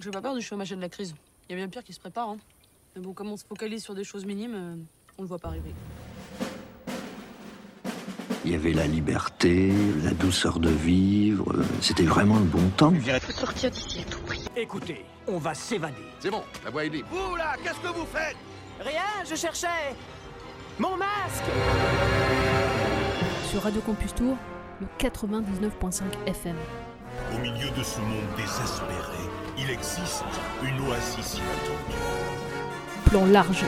[0.00, 1.14] J'ai pas peur du chômage et de la crise.
[1.48, 2.28] Il y a bien pire qui se prépare.
[2.30, 2.36] Hein.
[2.94, 4.74] Mais bon, comme on se focalise sur des choses minimes, euh,
[5.18, 5.72] on le voit pas arriver.
[8.44, 9.72] Il y avait la liberté,
[10.04, 11.52] la douceur de vivre.
[11.52, 12.92] euh, C'était vraiment le bon temps.
[12.94, 14.44] faut sortir d'ici à tout prix.
[14.56, 15.94] Écoutez, on va s'évader.
[16.20, 17.08] C'est bon, la voie est libre.
[17.10, 18.36] Vous là, qu'est-ce que vous faites?
[18.80, 19.94] Rien, je cherchais
[20.78, 21.44] mon masque
[23.50, 24.36] Sur Radio Campus Tour,
[24.80, 26.56] le 99.5 FM.
[27.34, 29.22] Au milieu de ce monde désespéré,
[29.58, 30.24] il existe
[30.62, 31.98] une oasis inattendue.
[33.06, 33.64] Plan large.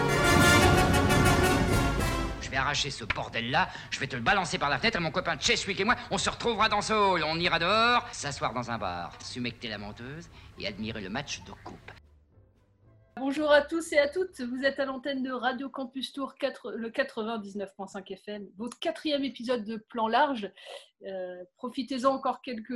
[2.40, 5.10] Je vais arracher ce bordel-là, je vais te le balancer par la fenêtre et mon
[5.10, 7.24] copain Cheswick et moi, on se retrouvera dans ce hall.
[7.24, 11.52] On ira dehors, s'asseoir dans un bar, sumecter la menteuse et admirer le match de
[11.64, 11.92] coupe.
[13.18, 16.72] Bonjour à tous et à toutes, vous êtes à l'antenne de Radio Campus Tour 4,
[16.72, 20.52] le 99.5 FM, votre quatrième épisode de Plan Large.
[21.04, 22.72] Euh, Profitez-en encore quelques,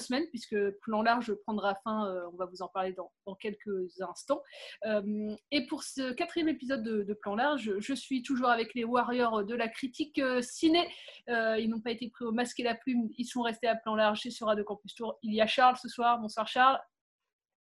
[0.00, 4.42] semaines puisque Plan Large prendra fin, euh, on va vous en parler dans, quelques instants.
[4.86, 9.44] Euh, et pour ce quatrième épisode de, Plan Large, je suis toujours avec les Warriors
[9.44, 10.84] de la critique ciné.
[11.28, 13.94] ils n'ont pas été pris au masque et la plume, ils sont restés à Plan
[13.94, 15.18] Large et sur Radio Campus Tour.
[15.22, 16.80] Il y a Charles ce soir, bonsoir Charles.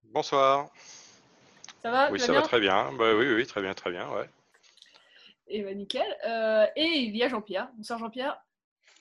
[0.03, 0.69] Bonsoir.
[1.83, 2.93] Ça va Oui, ça bien va très bien.
[2.97, 4.29] Bah, oui, oui, très bien, très bien, ouais.
[5.49, 6.07] Et bah, nickel.
[6.25, 7.69] Euh, et il y a Jean-Pierre.
[7.75, 8.37] Bonsoir Jean-Pierre.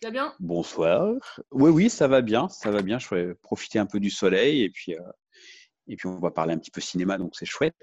[0.01, 0.35] Tu vas bien?
[0.41, 1.15] Bonsoir.
[1.53, 2.99] Oui, oui, ça va bien, ça va bien.
[2.99, 5.01] Je vais profiter un peu du soleil et puis, euh,
[5.87, 7.77] et puis on va parler un petit peu cinéma, donc c'est chouette.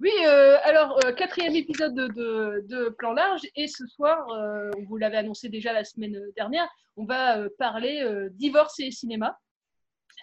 [0.00, 4.70] Oui, euh, alors euh, quatrième épisode de, de, de, Plan Large et ce soir, euh,
[4.86, 9.38] vous l'avez annoncé déjà la semaine dernière, on va euh, parler divorce et cinéma,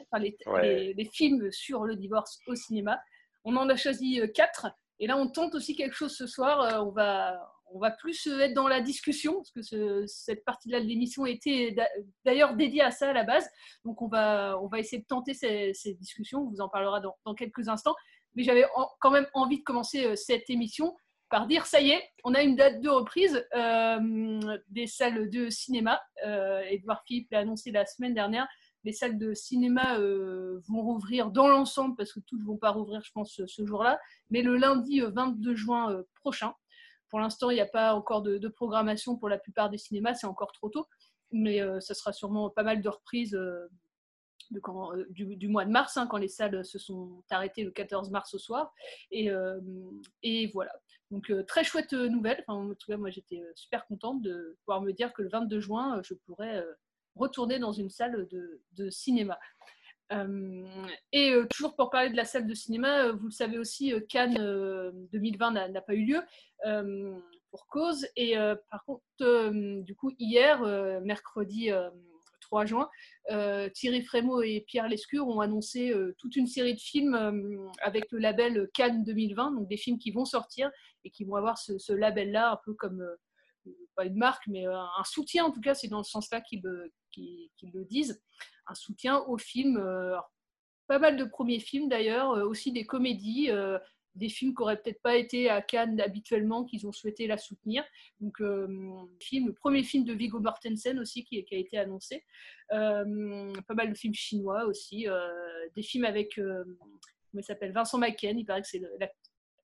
[0.01, 0.61] enfin les, Ouais.
[0.61, 2.99] les, les films sur le divorce au cinéma.
[3.43, 4.67] On en a choisi euh, quatre
[4.99, 6.61] et là on tente aussi quelque chose ce soir.
[6.61, 7.39] Euh, on va
[7.71, 11.25] on va plus euh, être dans la discussion parce que ce- cette partie-là de l'émission
[11.25, 11.89] était d'a-
[12.25, 13.47] d'ailleurs dédiée à ça à la base.
[13.85, 16.39] Donc on va on va essayer de tenter ces, discussions.
[16.41, 17.95] On vous en parlera dans, dans quelques instants.
[18.35, 18.65] Mais j'avais
[18.99, 20.95] quand même envie de commencer euh, cette émission
[21.29, 25.49] par dire ça y est, on a une date de reprise euh, des salles de
[25.51, 26.01] cinéma.
[26.25, 28.47] Euh, Edouard Philippe l'a annoncé la semaine dernière.
[28.83, 32.71] Les salles de cinéma euh, vont rouvrir dans l'ensemble parce que toutes ne vont pas
[32.71, 36.53] rouvrir, je pense, ce, jour-là, mais le lundi euh, 22 juin euh, prochain.
[37.09, 40.27] Pour l'instant, il n'y a pas encore de, programmation pour la plupart des cinémas, c'est
[40.27, 40.87] encore trop tôt,
[41.31, 43.67] mais euh, ça sera sûrement pas mal de reprises euh,
[44.55, 48.33] euh, du, mois de mars, hein, quand les salles se sont arrêtées le 14 mars
[48.33, 48.73] au soir.
[49.11, 49.59] Et, euh,
[50.53, 50.71] voilà.
[51.11, 52.43] Donc, euh, très chouette euh, nouvelle.
[52.47, 55.59] En tout cas, moi, j'étais euh, super contente de pouvoir me dire que le 22
[55.59, 56.73] juin, euh, je pourrais euh,
[57.19, 59.37] retourner dans une salle de, cinéma.
[60.11, 60.65] Euh,
[61.11, 63.93] et euh, toujours pour parler de la salle de cinéma, euh, vous le savez aussi,
[64.09, 66.21] Cannes euh, 2020 n'a pas eu lieu
[67.51, 68.07] pour cause.
[68.15, 68.35] Et
[68.69, 69.03] par contre,
[69.81, 70.61] du coup, hier,
[71.01, 71.89] mercredi euh,
[72.41, 72.89] 3 juin,
[73.73, 78.69] Thierry Frémaux et Pierre Lescure ont annoncé toute une série de films avec le label
[78.73, 80.71] Cannes 2020, donc des films qui vont sortir
[81.03, 83.03] et qui vont avoir ce, label-là, un peu comme,
[83.95, 86.61] pas une marque, mais euh, un soutien en tout cas, c'est dans ce sens-là qu'ils
[86.63, 88.21] le, le disent,
[88.67, 89.77] un soutien aux films.
[89.77, 90.31] euh, alors,
[90.87, 93.49] pas mal de premiers films d'ailleurs, euh, aussi des comédies,
[94.15, 97.83] des films qui n'auraient peut-être pas été à Cannes habituellement, qu'ils ont souhaité la soutenir.
[98.19, 98.67] Donc, euh,
[99.21, 102.25] film, le premier film de Viggo Mortensen aussi qui, a été annoncé.
[102.69, 103.03] Pas
[103.75, 105.05] mal de films chinois aussi.
[105.75, 108.97] des films avec, comment s'appelle, Vincent Macken, il paraît que c'est le-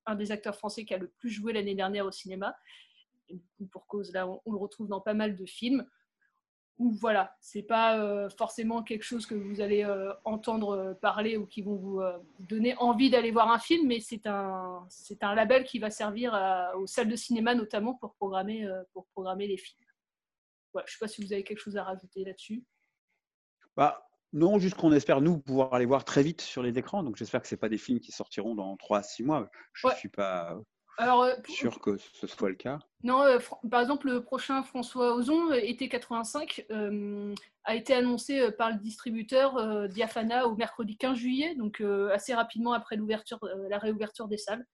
[0.06, 2.56] un des acteurs français qui a le plus joué l'année dernière au cinéma.
[3.30, 5.88] Et du coup, pour cause, là, on, on le retrouve dans pas mal de films.
[6.78, 11.38] Ou voilà, c'est pas euh, forcément quelque chose que vous allez euh, entendre euh, parler
[11.38, 12.02] ou qui vont vous
[12.40, 16.34] donner envie d'aller voir un film, mais c'est un, c'est un label qui va servir
[16.34, 19.86] à- aux salles de cinéma notamment pour programmer, pour programmer les films.
[20.74, 22.66] Voilà, je sais pas si vous avez quelque chose à rajouter là-dessus.
[23.78, 27.04] Bah, non, juste qu'on espère, nous, pouvoir les voir très vite sur les écrans.
[27.04, 29.50] Donc j'espère que ce pas des films qui sortiront dans 3 à 6 mois.
[29.72, 29.98] Je ne Ouais.
[29.98, 30.60] suis pas
[30.98, 32.80] Alors, euh, pour- sûr que ce soit le cas.
[33.04, 33.40] Non, euh,
[33.70, 37.34] par exemple, le prochain François Ozon, euh, été 85, euh,
[37.66, 41.82] a été annoncé par le distributeur euh, Diafana au mercredi 15 juillet, donc
[42.14, 43.40] assez rapidement après l'ouverture,
[43.70, 44.66] la réouverture des salles.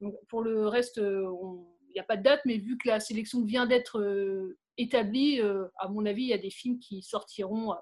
[0.00, 3.44] Donc, pour le reste, il n'y a pas de date, mais vu que la sélection
[3.44, 5.40] vient d'être établie,
[5.78, 7.74] à mon avis, il y a des films qui sortiront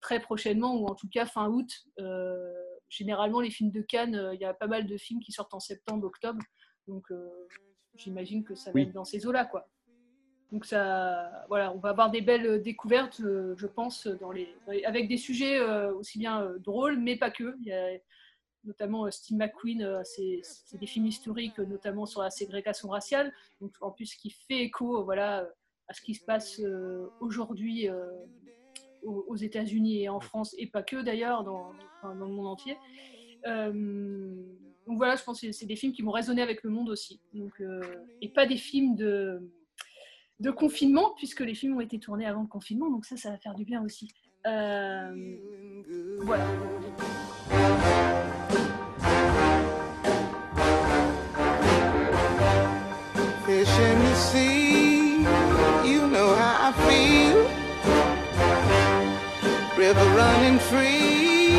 [0.00, 1.70] très prochainement, ou en tout cas fin août.
[2.88, 5.60] Généralement, les films de Cannes, il y a pas mal de films qui sortent en
[5.60, 6.40] septembre, octobre.
[6.88, 7.28] Donc, euh,
[7.94, 8.82] j'imagine que ça va Oui.
[8.82, 9.68] être dans ces eaux-là, quoi.
[10.50, 14.54] Donc, ça, voilà, on va avoir des belles euh, découvertes, euh, je pense, dans les,
[14.66, 17.56] dans les- avec des sujets euh, aussi bien euh, drôles, mais pas que.
[17.60, 17.98] Il y a
[18.64, 20.42] notamment Steve McQueen, c'est
[20.78, 23.32] des films historiques, notamment sur la ségrégation raciale.
[23.60, 25.48] Donc, en plus, qui fait écho, voilà,
[25.88, 26.60] à ce qui se passe
[27.18, 27.88] aujourd'hui
[29.02, 32.78] aux, aux États-Unis et en France, et pas que d'ailleurs, dans, dans le monde entier.
[34.86, 37.20] Donc voilà, je pense que c'est des films qui vont résonner avec le monde aussi.
[37.60, 37.80] Euh,
[38.20, 39.40] et pas des films de,
[40.56, 43.54] confinement, puisque les films ont été tournés avant le confinement, donc ça, ça va faire
[43.54, 44.08] du bien aussi.
[44.44, 46.46] Voilà.
[59.82, 61.50] River running free,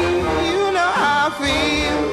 [0.48, 2.13] you know how I feel.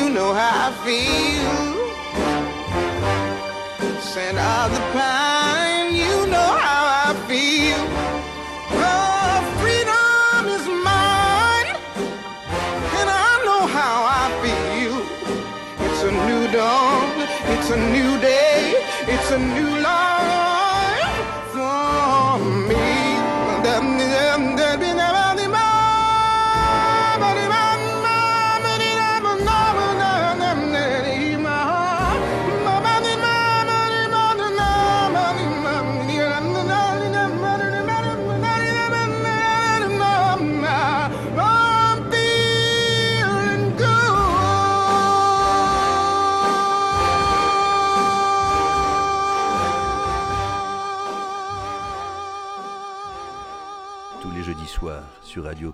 [0.33, 1.81] how I feel.
[4.01, 5.30] Scent of the pine,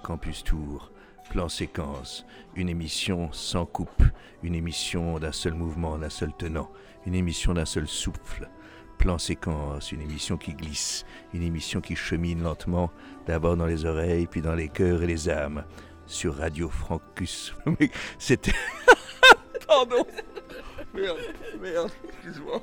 [0.08, 0.94] Campus Tour,
[1.30, 2.26] Plan Séquence,
[2.56, 4.04] une émission sans coupe,
[4.42, 6.72] une émission d'un seul mouvement, d'un seul tenant,
[7.06, 8.50] une émission d'un seul souffle.
[9.00, 12.90] Plan Séquence, une émission qui glisse, une émission qui chemine lentement,
[13.26, 15.66] d'abord dans les oreilles, puis dans les cœurs et les âmes,
[16.06, 17.54] sur Radio Francus.
[18.18, 18.54] C'était...
[19.68, 20.08] Pardon.
[20.94, 21.18] Merde,
[21.62, 22.62] merde, excuse-moi.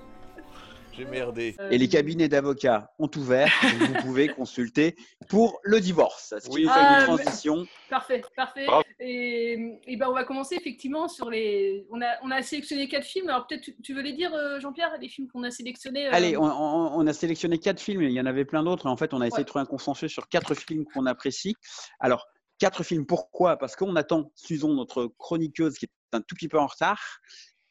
[0.96, 1.56] J'ai merdé.
[1.70, 4.96] Et les cabinets d'avocats ont ouvert, donc vous pouvez consulter
[5.28, 6.34] pour le divorce.
[6.38, 6.66] Ce qui Oui.
[6.68, 7.66] Ah, une mais- transition.
[7.90, 8.66] Parfait, parfait.
[8.66, 8.84] Bravo.
[9.00, 11.86] Et, et ben on va commencer effectivement sur les.
[11.90, 13.28] On a, on a sélectionné quatre films.
[13.28, 16.06] Alors peut-être tu, tu veux les dire, euh, Jean-Pierre, les films qu'on a sélectionnés.
[16.06, 18.86] euh, Allez, on, on- on a sélectionné quatre films, il y en avait plein d'autres.
[18.86, 19.44] et En fait, on a essayé Ouais.
[19.44, 21.56] de trouver un consensus sur quatre films qu'on apprécie.
[21.98, 22.26] Alors,
[22.58, 23.56] quatre films, pourquoi?
[23.56, 27.18] Parce qu'on attend Susan, notre chroniqueuse, qui est un tout petit peu en retard.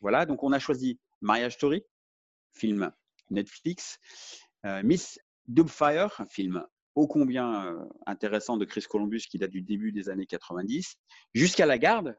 [0.02, 1.84] Voilà, donc on a choisi Marriage Story,
[2.54, 2.92] film
[3.30, 4.00] Netflix,
[4.66, 6.66] euh, Miss Dubfire, un film
[6.96, 10.96] ô combien euh, intéressant de Chris Columbus qui date du début des années 90,
[11.34, 12.18] Jusqu'à la garde,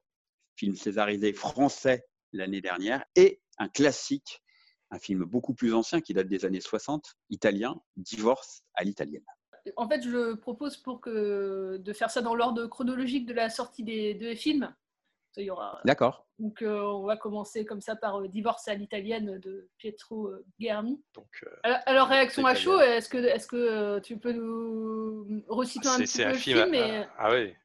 [0.57, 4.43] film césarisé français l'année dernière, et un classique,
[4.91, 9.25] un film beaucoup plus ancien qui date des années 60, italien, Divorce à l'italienne.
[9.77, 13.83] En fait, je propose pour que de faire ça dans l'ordre chronologique de la sortie
[13.83, 14.75] des deux films.
[15.51, 15.81] Aura.
[15.85, 16.27] D'accord.
[16.39, 20.45] Donc euh, on va commencer comme ça par euh, Divorce à l'italienne de Pietro euh,
[20.59, 21.03] Germi.
[21.15, 25.45] Donc, euh, Alors, alors, réaction à chaud, est-ce que, est-ce que euh, tu peux nous
[25.49, 26.59] reciter un petit c'est peu un le film.
[26.63, 27.57] film, et- ah, ah ouais.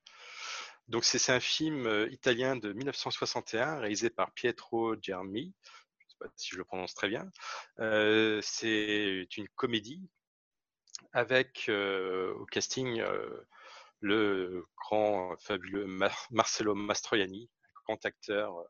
[0.87, 5.53] Donc c'est c'est un film euh, italien de 1961 réalisé par Pietro Germi.
[5.99, 7.29] Je ne sais pas si je le prononce très bien.
[7.79, 10.01] Euh, c'est une comédie
[11.13, 13.47] avec euh, au casting euh,
[13.99, 17.49] le grand fabuleux Mar- Marcello Mastroianni,
[17.89, 18.65] grand acteur euh,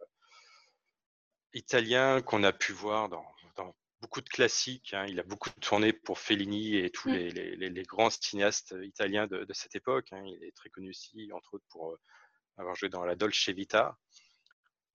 [1.53, 3.25] italien qu'on a pu voir dans,
[3.57, 4.93] dans beaucoup de classiques.
[4.93, 5.05] hein.
[5.09, 7.13] Il a beaucoup tourné pour Fellini et tous Mm.
[7.13, 10.07] les, les- les- les grands cinéastes italiens de, de cette époque.
[10.13, 10.23] hein.
[10.25, 11.99] Il est très connu aussi, entre autres, pour euh,
[12.57, 13.97] avoir joué dans La Dolce Vita.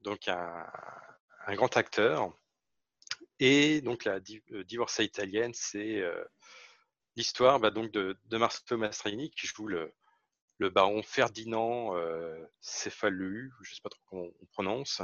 [0.00, 0.66] Donc, un,
[1.46, 2.32] un grand acteur.
[3.40, 6.24] Et donc, la di- euh, Divorza italienne, c'est euh,
[7.16, 9.92] l'histoire bah, donc de, de Marcello Mastroianni qui joue le,
[10.58, 15.02] le baron Ferdinand euh, Cefalù, je ne sais pas trop comment on prononce,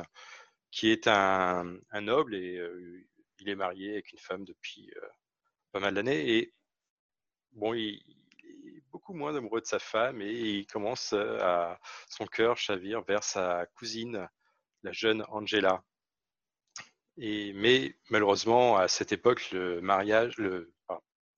[0.71, 3.07] qui est un, noble et euh,
[3.40, 5.09] il est marié avec une femme depuis euh,
[5.73, 6.37] pas mal d'années.
[6.37, 6.54] Et
[7.75, 8.02] il,
[8.76, 13.02] est beaucoup moins amoureux de sa femme et il commence euh, à son cœur chavire
[13.02, 14.28] vers sa cousine,
[14.83, 15.83] la jeune Angela.
[17.16, 20.73] Mais malheureusement, à cette époque, le mariage, le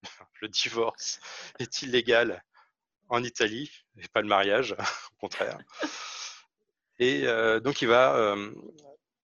[0.48, 1.18] divorce
[1.58, 2.44] est illégal
[3.12, 4.74] en Italie, et pas le mariage,
[5.12, 5.58] au contraire.
[6.98, 8.52] Et euh, donc, il va euh,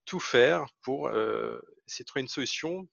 [0.04, 2.86] tout faire pour euh, essayer de trouver une solution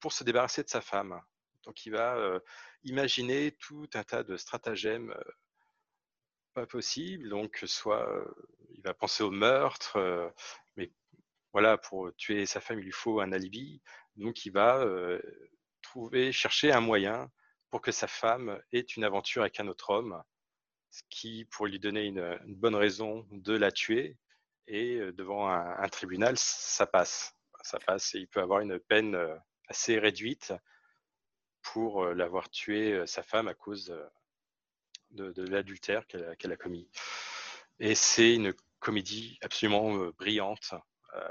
[0.00, 1.20] pour se débarrasser de sa femme.
[1.64, 2.40] Donc, il va
[2.84, 5.14] imaginer tout un tas de stratagèmes
[6.54, 7.28] pas possibles.
[7.28, 8.08] Donc, soit
[8.70, 10.32] il va penser au meurtre,
[10.76, 10.90] mais
[11.52, 13.82] voilà, pour tuer sa femme, il lui faut un alibi.
[14.16, 14.86] Donc, il va
[15.82, 17.30] trouver, chercher un moyen
[17.70, 20.22] pour que sa femme ait une aventure avec un autre homme,
[20.90, 24.16] ce qui pourrait lui donner une, bonne raison de la tuer.
[24.66, 27.34] Et euh, devant un, un tribunal, ça passe.
[27.62, 29.36] Ça passe et il peut avoir une peine euh,
[29.68, 30.52] assez réduite
[31.62, 33.94] pour euh, l'avoir tué sa femme à cause
[35.10, 36.88] de, l'adultère qu'elle a, commis.
[37.78, 40.74] Et c'est une comédie absolument brillante.
[41.14, 41.28] Euh,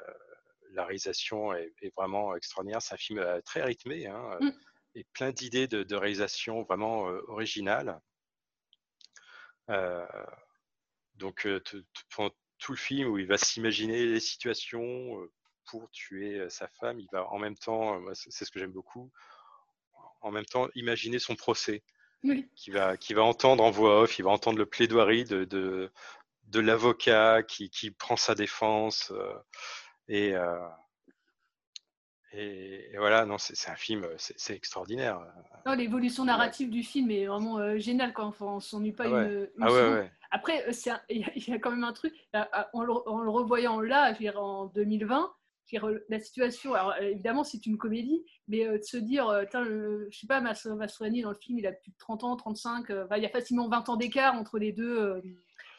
[0.72, 2.82] la réalisation est, vraiment extraordinaire.
[2.82, 4.51] C'est un film très rythmé hein, euh,
[4.98, 8.00] et plein d'idées de, de réalisation vraiment euh, originales.
[9.70, 10.06] Euh,
[11.16, 11.62] donc, euh,
[12.16, 15.27] pendant tout le film où il va s'imaginer les situations
[15.66, 19.12] pour tuer sa femme, il va en même temps, c'est c'est ce que j'aime beaucoup,
[20.22, 21.84] en même temps imaginer son procès,
[22.24, 22.50] Oui.
[22.56, 25.92] qui va, qui va entendre en voix off, il va entendre le plaidoirie de, de,
[26.44, 29.12] de l'avocat qui, qui prend sa défense.
[29.12, 29.34] euh,
[30.08, 30.60] et, euh,
[32.39, 35.20] et, et voilà, non, c'est un film, euh, c'est extraordinaire.
[35.65, 38.13] Non, L'évolution narrative du film est vraiment euh, géniale.
[38.13, 38.25] Quoi.
[38.25, 39.24] Enfin, on s'ennuie pas Ah ouais.
[39.25, 40.12] une, une Ah ouais.
[40.32, 40.72] Après, euh,
[41.10, 42.13] il y, a- il y a quand même un truc.
[42.74, 45.32] En le, en le revoyant là, je veux dire, en 2020,
[45.70, 48.98] je veux dire, la situation, alors euh, évidemment c'est une comédie, mais euh, de se
[48.98, 51.98] dire, euh, le- je sais pas, Mas- Mastroianni dans le film, il a plus de
[51.98, 54.98] 30 ans, 35, euh, enfin, il y a facilement 20 ans d'écart entre les deux,
[54.98, 55.22] euh,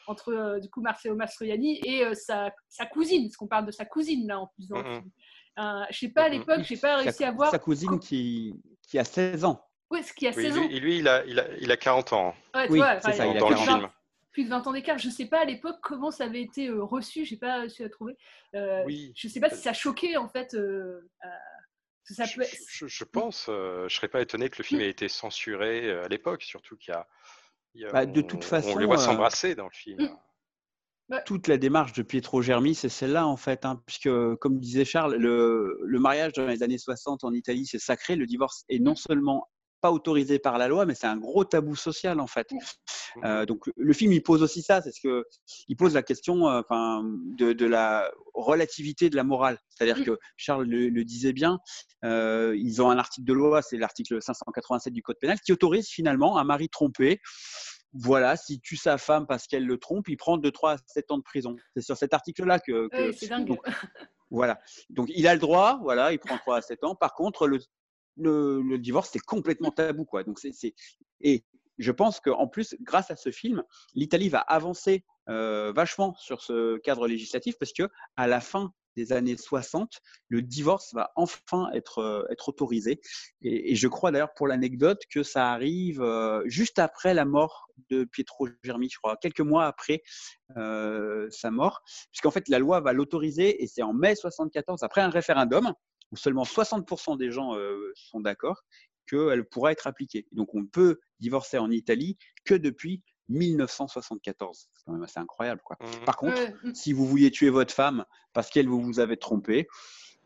[0.05, 3.71] entre euh, du coup Marcelo Mastroianni et euh, sa, sa cousine, parce qu'on parle de
[3.71, 4.93] sa cousine là en plus dans le Mhm.
[4.99, 5.11] film.
[5.59, 7.51] Euh, je sais pas, à l'époque, j'ai pas réussi à voir.
[7.51, 8.53] sa cousine qui,
[8.87, 9.65] qui a 16 ans.
[9.91, 10.67] Ouais, ce qui a Oui, 16 ans.
[10.69, 13.11] et lui, il a, il, a, il a 40 ans Ouais, tu Oui, vois, c'est
[13.13, 13.77] ça, il a dans le 40 ans.
[13.79, 13.89] film.
[14.31, 14.97] plus de 20 ans d'écart.
[14.97, 17.89] Je sais pas à l'époque comment ça avait été euh, reçu, j'ai pas réussi à
[17.89, 18.15] trouver.
[18.55, 19.11] Euh, Oui.
[19.15, 20.53] Je sais pas si ça choquait en fait.
[20.53, 21.27] euh, euh,
[22.05, 22.43] ça peut...
[22.69, 26.05] Je, je pense, euh, je serais pas étonné que le film ait été censuré euh,
[26.05, 27.07] à l'époque, surtout qu'il y a,
[27.75, 29.71] il y a- Bah, de on- toute on façon, les voit euh, s'embrasser dans le
[29.75, 30.09] film.
[31.25, 35.15] Toute la démarche de Pietro Germi, c'est celle-là en fait, hein, puisque comme disait Charles,
[35.15, 38.15] le, le mariage dans les années 60 en Italie, c'est sacré.
[38.15, 39.47] Le divorce est non seulement
[39.81, 42.47] pas autorisé par la loi, mais c'est un gros tabou social en fait.
[43.23, 45.25] Euh, donc le film il pose aussi ça, c'est ce que
[45.67, 46.61] il pose la question, euh,
[47.37, 49.57] de, de la relativité de la morale.
[49.69, 51.59] C'est-à-dire que Charles le, le disait bien,
[52.05, 55.87] euh, ils ont un article de loi, c'est l'article 587 du code pénal, qui autorise
[55.87, 57.19] finalement un mari trompé.
[57.93, 61.11] Voilà, s'il tue sa femme parce qu'elle le trompe, il prend de 3 à 7
[61.11, 61.55] ans de prison.
[61.75, 63.47] C'est sur cet article-là que, c'est dingue.
[63.47, 63.59] donc,
[64.29, 64.59] voilà.
[64.89, 66.95] Donc il a le droit, voilà, il prend 3 à 7 ans.
[66.95, 67.59] Par contre, le,
[68.17, 70.23] le, le divorce, c'est complètement tabou, quoi.
[70.23, 70.75] Donc c'est, c'est-
[71.21, 71.43] et
[71.79, 73.63] je pense qu'en plus, grâce à ce film,
[73.95, 77.83] l'Italie va avancer euh, vachement sur ce cadre législatif parce que
[78.17, 82.99] à la fin des années 60, le divorce va enfin être, euh, autorisé.
[83.41, 88.03] Et, je crois d'ailleurs pour l'anecdote que ça arrive euh, juste après la mort de
[88.03, 90.03] Pietro Germi, je crois, quelques mois après
[90.57, 95.01] euh, sa mort, puisqu'en fait la loi va l'autoriser et c'est en mai 74, après
[95.01, 95.73] un référendum,
[96.11, 97.55] où seulement 60% des gens
[97.93, 98.63] sont d'accord,
[99.07, 100.27] qu'elle pourra être appliquée.
[100.31, 104.69] Donc on peut divorcer en Italie que depuis 1974.
[104.73, 105.61] C'est quand même assez incroyable.
[105.63, 105.77] Quoi.
[106.05, 106.53] Par contre, Ouais.
[106.73, 109.67] si vous vouliez tuer votre femme parce qu'elle vous, vous avait trompé,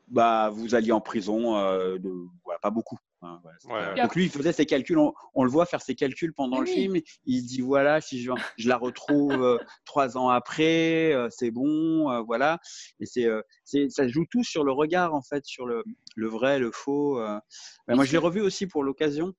[0.10, 2.12] bah, vous alliez en prison euh, de
[2.44, 2.98] voilà, pas beaucoup.
[3.22, 4.02] hein, voilà, c'était- Ouais, ouais.
[4.02, 6.66] Donc lui, il faisait ses calculs, on, on le voit faire ses calculs pendant le
[6.66, 6.98] film.
[7.26, 11.52] Il se dit voilà, si je, je la retrouve euh, trois ans après, euh, c'est
[11.52, 12.60] bon, euh, voilà.
[13.00, 15.84] Et c'est, euh, c'est, ça joue tout sur le regard en fait, sur le,
[16.18, 17.18] le vrai, le faux.
[17.20, 17.40] euh.
[17.88, 19.34] Ouais, moi, je l'ai revu aussi pour l'occasion.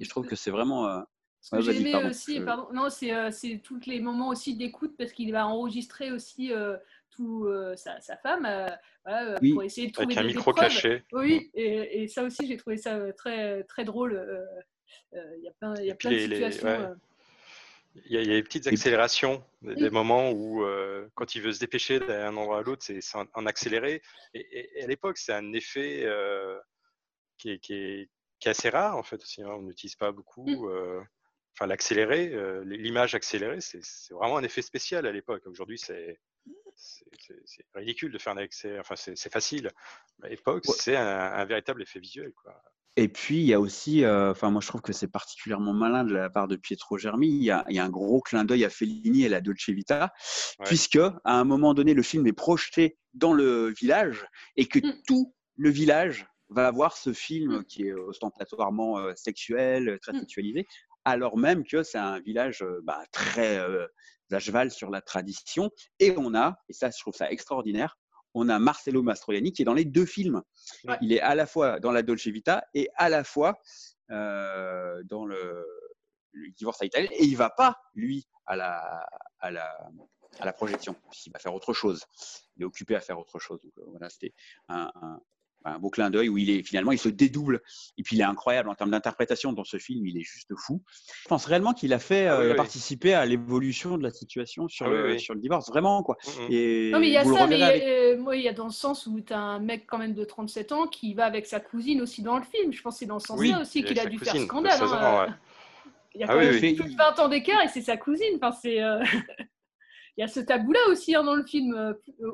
[0.00, 0.88] Et je trouve que c'est vraiment.
[1.38, 3.58] Euh, Ce que ouais, j'ai vas-y, aimé pardon, aussi, je- pardon, non, c'est euh, c'est
[3.62, 6.76] tous les moments aussi d'écoute parce qu'il va enregistrer aussi euh,
[7.10, 8.66] tout euh, sa, sa femme euh,
[9.04, 9.52] voilà, euh, Oui.
[9.52, 10.68] pour essayer de trouver Avec un des, des micro preuves.
[10.68, 11.02] caché.
[11.12, 14.14] Oui, et, et ça aussi j'ai trouvé ça euh, très très drôle.
[14.14, 14.44] euh,
[15.14, 16.66] euh, Il y a plein, y a plein de les- situations.
[16.68, 16.74] ouais.
[16.78, 16.94] euh,
[18.04, 19.92] Il y, a, il y a des petites accélérations, des, des Mm.
[19.94, 23.46] moments où, euh, quand il veut se dépêcher d'un endroit à l'autre, c'est en, en
[23.46, 24.02] accéléré.
[24.34, 26.58] Et, et- et à l'époque, c'est un effet euh,
[27.38, 29.42] qui, est, qui, est, qui est assez rare, en fait, aussi.
[29.42, 29.48] hein.
[29.50, 30.68] On n'utilise pas beaucoup.
[30.68, 31.02] euh,
[31.58, 35.42] Enfin, l'accéléré, euh, l'image accélérée, c'est c'est vraiment un effet spécial à l'époque.
[35.46, 36.20] Aujourd'hui, c'est
[36.76, 38.78] c'est- c'est- c'est ridicule de faire un accéléré.
[38.78, 39.70] Enfin, c'est c'est facile.
[40.22, 42.32] À l'époque, c'est un, un véritable effet visuel.
[42.40, 42.54] Quoi.
[42.94, 46.04] Et puis, il y a aussi, euh, enfin, moi, je trouve que c'est particulièrement malin
[46.04, 47.28] de la part de Pietro Germi.
[47.28, 49.68] Il y a, il y a un gros clin d'œil à Fellini et la Dolce
[49.70, 50.12] Vita,
[50.60, 50.66] Ouais.
[50.66, 54.24] puisque à un moment donné, le film est projeté dans le village
[54.56, 55.02] et que Mm.
[55.08, 60.20] tout le village va voir ce film qui est ostentatoirement euh, sexuel, très Mm.
[60.20, 60.66] sexualisé,
[61.08, 63.86] alors même que c'est un village euh, bah, très euh,
[64.30, 65.70] à cheval sur la tradition.
[65.98, 67.98] Et on a, et ça, je trouve ça extraordinaire,
[68.34, 70.42] on a Marcello Mastroianni qui est dans les deux films.
[70.84, 70.98] Ouais.
[71.00, 73.58] Il est à la fois dans la Dolce Vita et à la fois
[74.10, 75.66] euh, dans le,
[76.32, 77.08] le divorce à Italie.
[77.12, 79.06] Et il va pas, lui, à la,
[79.40, 79.74] à la,
[80.40, 82.04] à la projection, puisqu'il va faire autre chose.
[82.56, 83.60] Il est occupé à faire autre chose.
[83.62, 84.34] Donc, voilà, c'était
[84.68, 85.20] un, un-
[85.64, 87.60] un beau clin d'œil où il est finalement il se dédouble
[87.98, 90.82] et puis il est incroyable en termes d'interprétation dans ce film il est juste fou
[91.22, 92.56] je pense réellement qu'il a fait Ah euh, oui, il a oui.
[92.56, 96.16] participé à l'évolution de la situation sur, Ah le, oui, sur le divorce vraiment quoi
[96.26, 96.52] Mm, mm.
[96.52, 98.66] et Non, mais il y a ça, mais avec- euh, moi, il y a dans
[98.66, 101.46] le sens où tu as un mec quand même de 37 ans qui va avec
[101.46, 102.72] sa cousine aussi dans le film.
[102.72, 104.48] Je pense que c'est dans ce sens-là Oui, aussi qu'il a dû faire cousine de
[104.48, 104.72] scandale.
[104.78, 105.26] 16 hein, ans, euh.
[105.26, 105.32] ouais.
[106.14, 107.96] Il y a Ah quand oui, même plus de 20 ans d'écart et c'est sa
[107.96, 108.36] cousine.
[108.40, 109.02] Enfin, c'est, euh,
[110.18, 111.74] il y a ce tabou-là aussi hein, dans le film.
[111.74, 111.92] euh,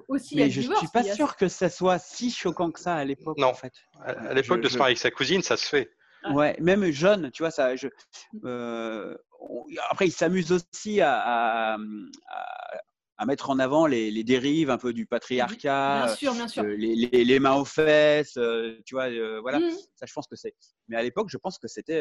[0.09, 2.71] aussi, il y a mais je divorce, suis pas sûr que ça soit si choquant
[2.73, 3.49] que ça à l'époque Non.
[3.49, 5.91] en fait À, à l'époque Je- de se marier avec sa cousine, ça se fait.
[6.33, 7.76] Ouais, même jeune, tu vois, ça.
[7.76, 7.88] Je,
[8.47, 12.81] euh, on- après, il s'amuse aussi à, à, à-
[13.19, 16.62] à mettre en avant les, les dérives un peu du patriarcat, Bien sûr, bien sûr.
[16.64, 19.61] euh, les, les- les mains aux fesses, euh, tu vois, euh, voilà.
[19.61, 19.71] Mhm.
[19.95, 20.55] Ça, je pense que c'est.
[20.88, 22.00] Mais à l'époque, je pense que c'était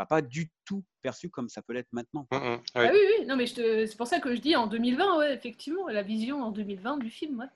[0.00, 2.26] euh, pas- du tout perçu comme ça peut l'être maintenant.
[2.32, 2.90] Mm, mm, Ah ouais.
[2.92, 5.88] oui, oui, non, mais te- c'est pour ça que je dis en 2020, ouais, effectivement,
[5.88, 7.46] la vision en 2020 du film, ouais.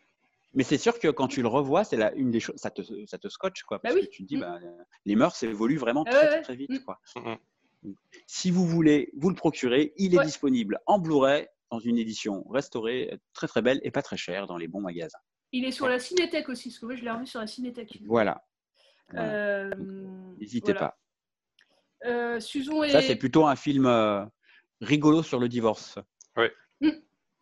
[0.54, 2.82] Mais c'est sûr que quand tu le revois, c'est la, une des choses, ça te,
[3.06, 3.78] ça te scotche, quoi.
[3.78, 4.06] Parce Bah oui.
[4.06, 4.40] que tu te dis, Mm.
[4.40, 7.00] bah, euh, les mœurs évoluent vraiment Ah très, ouais, très, vite, quoi.
[8.26, 10.24] Si vous voulez vous le procurer, il est Ouais.
[10.24, 14.56] disponible en Blu-ray dans une édition restaurée, très très belle et pas très chère dans
[14.56, 15.18] les bons magasins.
[15.52, 17.98] Il est sur la Cinétech aussi, parce que moi je l'ai revu sur la Cinétech.
[18.06, 18.44] Voilà.
[19.10, 19.32] Voilà.
[19.34, 19.70] Euh,
[20.38, 20.88] N'hésitez voilà.
[20.90, 20.98] pas.
[22.04, 22.90] Euh, Susan et.
[22.90, 24.24] Ça, c'est plutôt un film euh,
[24.80, 25.98] rigolo sur le divorce.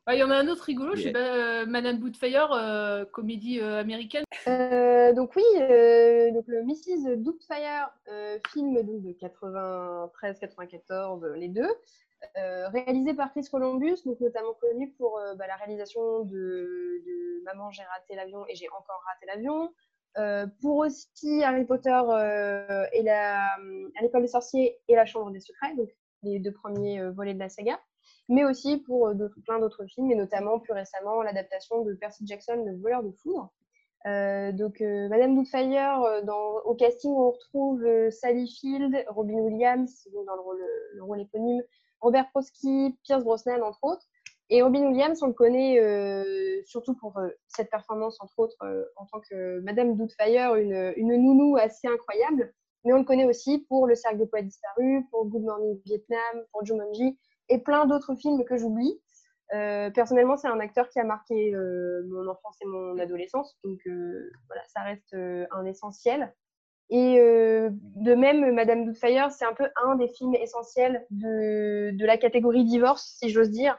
[0.06, 1.12] Ah, Il y en a un autre rigolo, je sais Yeah.
[1.12, 4.24] pas, euh, Madame Bootfire, euh, comédie euh, américaine.
[4.48, 7.16] Euh, donc oui, euh, donc le Mrs.
[7.18, 11.68] Doubtfire, euh, film donc de 93-94, euh, les deux,
[12.38, 17.42] euh, réalisé par Chris Columbus, donc notamment connu pour euh, bah, la réalisation de, de
[17.44, 19.72] Maman j'ai raté l'avion et j'ai encore raté l'avion,
[20.18, 25.30] euh, pour aussi Harry Potter euh, et la, à l'école des sorciers et la Chambre
[25.30, 25.88] des secrets, donc
[26.22, 27.78] les deux premiers euh, volets de la saga,
[28.28, 32.64] mais aussi pour euh, plein d'autres films, et notamment plus récemment l'adaptation de Percy Jackson,
[32.66, 33.52] Le voleur de foudre.
[34.06, 39.34] Euh, donc, euh, Madame Doubtfire, euh, dans, au casting, on retrouve euh, Sally Field, Robin
[39.34, 41.62] Williams, dans le rôle, le rôle éponyme,
[42.00, 44.06] Robert Prosky, Pierce Brosnan, entre autres.
[44.52, 48.84] Et Robin Williams, on le connaît euh, surtout pour euh, cette performance, entre autres, euh,
[48.96, 52.52] en tant que Madame Doubtfire, une, nounou assez incroyable.
[52.84, 56.44] Mais on le connaît aussi pour Le Cercle des Poètes Disparus, pour Good Morning Vietnam,
[56.50, 57.16] pour Jumanji
[57.48, 59.00] et plein d'autres films que j'oublie.
[59.50, 61.52] Personnellement, c'est un acteur qui a marqué
[62.06, 63.80] mon enfance et mon adolescence, donc
[64.46, 66.32] voilà, ça reste un essentiel.
[66.88, 72.64] Et de même, Madame Doubtfire, c'est un peu un des films essentiels de la catégorie
[72.64, 73.76] divorce, si j'ose dire,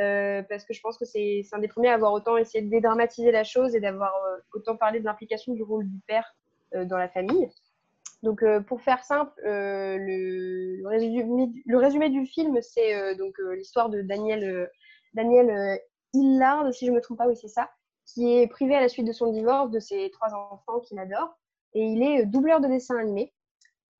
[0.00, 2.70] euh, parce que je pense que c'est un des premiers à avoir autant essayé de
[2.70, 6.34] dédramatiser la chose et d'avoir euh, autant parlé de l'implication du rôle du père
[6.74, 7.48] euh, dans la famille.
[8.22, 10.82] Donc, pour faire simple, le,
[11.78, 14.70] résumé, du film, c'est donc l'histoire de Daniel,
[15.12, 15.78] Daniel
[16.14, 17.68] Hillard, si je ne me trompe pas, oui, c'est ça,
[18.06, 21.36] qui est privé à la suite de son divorce de ses trois enfants qu'il adore.
[21.74, 23.30] Et il est doubleur de dessin animé.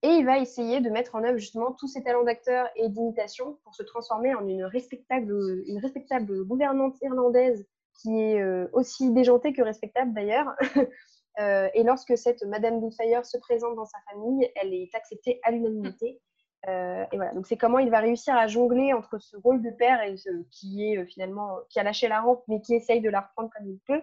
[0.04, 3.56] Et il va essayer de mettre en œuvre justement tous ses talents d'acteur et d'imitation
[3.64, 7.66] pour se transformer en une respectable, une respectable gouvernante irlandaise
[8.02, 10.54] qui est euh, aussi déjantée que respectable d'ailleurs.
[11.40, 15.50] Euh, et lorsque cette Madame Doubtfire se présente dans sa famille, elle est acceptée à
[15.50, 16.20] l'unanimité.
[16.68, 19.70] Euh, et voilà, donc c'est comment il va réussir à jongler entre ce rôle de
[19.70, 23.10] père et ce, qui est finalement qui a lâché la rampe mais qui essaye de
[23.10, 24.00] la reprendre comme il peut,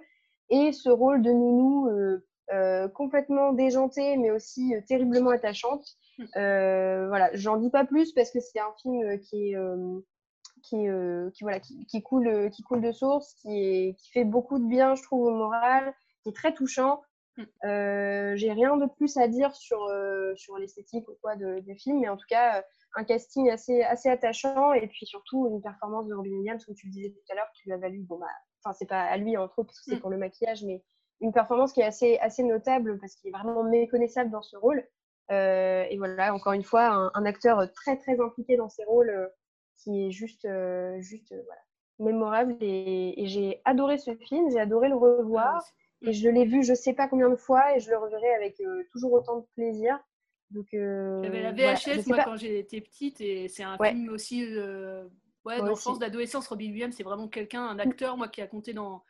[0.50, 1.88] et ce rôle de nounou
[2.52, 5.86] euh, complètement déjantée mais aussi euh, terriblement attachante.
[6.36, 9.56] Euh, voilà, j'en dis pas plus parce que c'est un film qui est
[10.64, 10.78] qui,
[11.34, 14.68] qui, voilà, qui, qui coule, qui coule de source, qui, est, qui fait beaucoup de
[14.68, 17.02] bien, je trouve, au moral, qui est très touchant.
[17.66, 21.76] Euh, J'ai rien de plus à dire sur, euh, sur l'esthétique ou quoi de, du
[21.76, 22.62] film, mais en tout cas, euh,
[22.96, 26.88] un casting assez, assez attachant et puis surtout une performance de Robin Williams, comme tu
[26.88, 28.28] le disais tout à l'heure, qui lui a valu, bon, bah,
[28.64, 30.84] enfin, c'est pas à lui entre autres, parce que c'est pour le maquillage, mais
[31.22, 34.84] une performance qui est assez, assez notable parce qu'il est vraiment méconnaissable dans ce rôle.
[35.32, 39.12] Euh, et voilà, encore une fois, un, un, acteur très très impliqué dans ses rôles
[39.12, 39.28] euh,
[39.78, 41.62] qui est juste, euh, juste voilà,
[42.00, 42.58] mémorable.
[42.60, 45.64] Et, et j'ai adoré ce film, j'ai adoré le revoir.
[46.04, 48.60] Et je l'ai vu je sais pas combien de fois et je le reverrai avec
[48.92, 50.00] toujours autant de plaisir.
[50.50, 51.52] Donc, J'avais la.
[51.52, 53.92] VHS moi pas- quand j'étais petite et c'est un Ouais.
[53.92, 54.44] film aussi
[55.46, 56.48] ouais, d'enfance, d'adolescence.
[56.48, 59.04] Robbie Williams, c'est vraiment quelqu'un, un acteur moi qui a compté dans,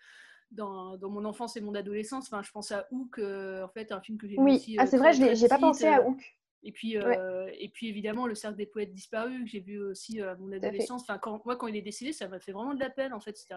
[0.52, 2.28] dans, dans mon enfance et mon adolescence.
[2.28, 4.78] Enfin, je pense à Hook, euh, en fait, un film que j'ai vu Oui, aussi.
[4.78, 6.38] ah, euh, c'est vrai, je j'ai pas pensé à euh, Hook.
[6.64, 7.18] Et puis, Ouais.
[7.18, 10.52] euh, et puis évidemment, le cercle des poètes disparus que j'ai vu aussi à mon
[10.52, 11.02] adolescence.
[11.02, 13.14] Enfin, quand, moi, quand il est décédé, ça m'a fait vraiment de la peine.
[13.14, 13.56] En fait, c'était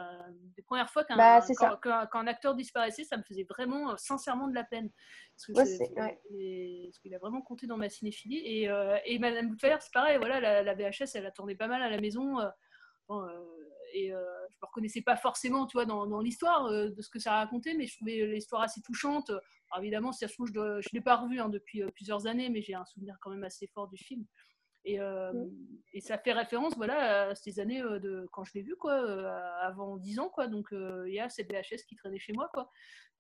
[0.56, 1.78] des premières fois qu'un Bah, quand, ça.
[1.82, 4.90] quand- quand un acteur disparaissait, ça me faisait vraiment, euh, sincèrement, de la peine.
[5.52, 6.18] Parce Ouais, ouais.
[7.02, 8.40] qu'il a vraiment compté dans ma cinéphilie.
[8.42, 10.16] Et, euh, et Madame Boutefeuille, c'est pareil.
[10.16, 12.38] Voilà, la, la VHS, elle a tourné pas mal à la maison.
[13.06, 13.28] bon,
[13.92, 14.12] et
[14.54, 17.86] je me reconnaissais pas forcément, tu dans, l'histoire euh, de ce que ça racontait, mais
[17.86, 19.30] je trouvais l'histoire assez touchante.
[19.78, 22.48] Évidemment, si ça se trouve, je ne l'ai pas revu hein, depuis euh, plusieurs années,
[22.48, 24.24] mais j'ai un souvenir quand même assez fort du film.
[24.84, 25.32] Et, euh,
[25.92, 28.92] et ça fait référence voilà, à ces années euh, de quand je l'ai vu, quoi,
[29.02, 29.30] euh,
[29.62, 30.28] avant 10 ans.
[30.28, 32.50] Quoi, donc euh, il y a cette VHS qui traînait chez moi.
[32.52, 32.70] Quoi.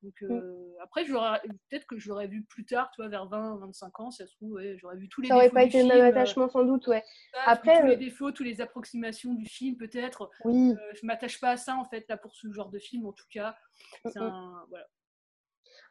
[0.02, 4.00] Donc, euh, Après, peut-être que je l'aurais vu plus tard, tu vois, vers 20, 25
[4.00, 5.82] ans, si ça se trouve, ouais, j'aurais vu tous les Ça aurait défauts pas été
[5.82, 7.02] le même attachement sans doute, ouais.
[7.46, 10.30] Après, tous les défauts, toutes les approximations du film, peut-être.
[10.44, 10.74] Oui.
[11.00, 13.24] Je m'attache pas à ça, en fait, là, pour ce genre de film, en tout
[13.30, 13.56] cas.
[14.04, 14.22] Mm, mm.
[14.22, 14.86] un- voilà.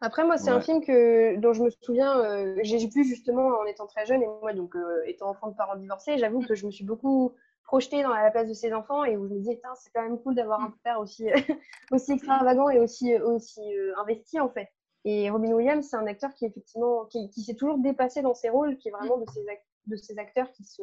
[0.02, 3.66] Après, moi, c'est un film que, dont je me souviens, euh, j'ai vu justement en
[3.66, 6.66] étant très jeune et moi, donc euh, étant enfant de parents divorcés, j'avoue que je
[6.66, 9.62] me suis beaucoup projetée dans la place de ces enfants et où je me disais,
[9.76, 11.28] c'est quand même cool d'avoir un père aussi,
[11.92, 14.68] aussi extravagant et aussi, aussi euh, investi en fait.
[15.06, 18.50] Et Robin Williams, c'est un acteur qui effectivement, qui, qui s'est toujours dépassé dans ses
[18.50, 19.46] rôles, qui est vraiment de ces,
[19.88, 20.82] de ces acteurs qui se,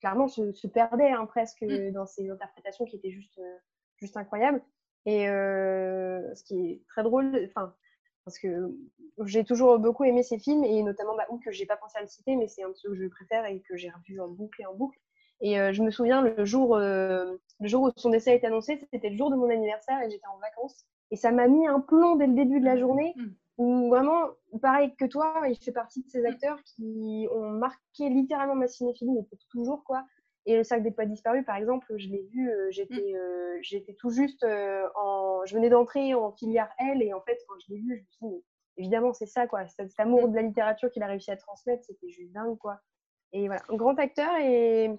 [0.00, 3.40] clairement se, se perdaient hein, presque dans ses interprétations qui étaient juste,
[3.96, 4.62] juste incroyables.
[5.06, 7.74] Et euh, ce qui est très drôle, enfin,
[8.28, 8.76] parce que
[9.24, 12.02] j'ai toujours beaucoup aimé ces films et notamment bah, ou que j'ai pas pensé à
[12.02, 14.28] le citer, mais c'est un de ceux que je préfère et que j'ai revu en
[14.28, 14.98] boucle et en boucle.
[15.40, 18.46] Et euh, je me souviens le jour, euh, le jour où son décès a été
[18.46, 20.84] annoncé, c'était le jour de mon anniversaire et j'étais en vacances.
[21.10, 23.14] Et ça m'a mis un plomb dès le début de la journée
[23.56, 24.26] où vraiment,
[24.60, 29.12] pareil que toi, il fait partie de ces acteurs qui ont marqué littéralement ma cinéphilie,
[29.12, 30.04] mais pour toujours quoi.
[30.48, 33.92] Et le sac des poids disparus, par exemple, je l'ai vu, euh, j'étais euh, j'étais
[33.92, 35.42] tout juste euh, en.
[35.44, 38.06] Je venais d'entrer en filière L, et en fait, quand je l'ai vu, je me
[38.06, 38.42] suis dit, mais
[38.78, 39.66] évidemment, c'est ça, quoi.
[39.68, 42.80] Cet, cet amour de la littérature qu'il a réussi à transmettre, c'était juste dingue, quoi.
[43.32, 44.90] Et voilà, un grand acteur, et,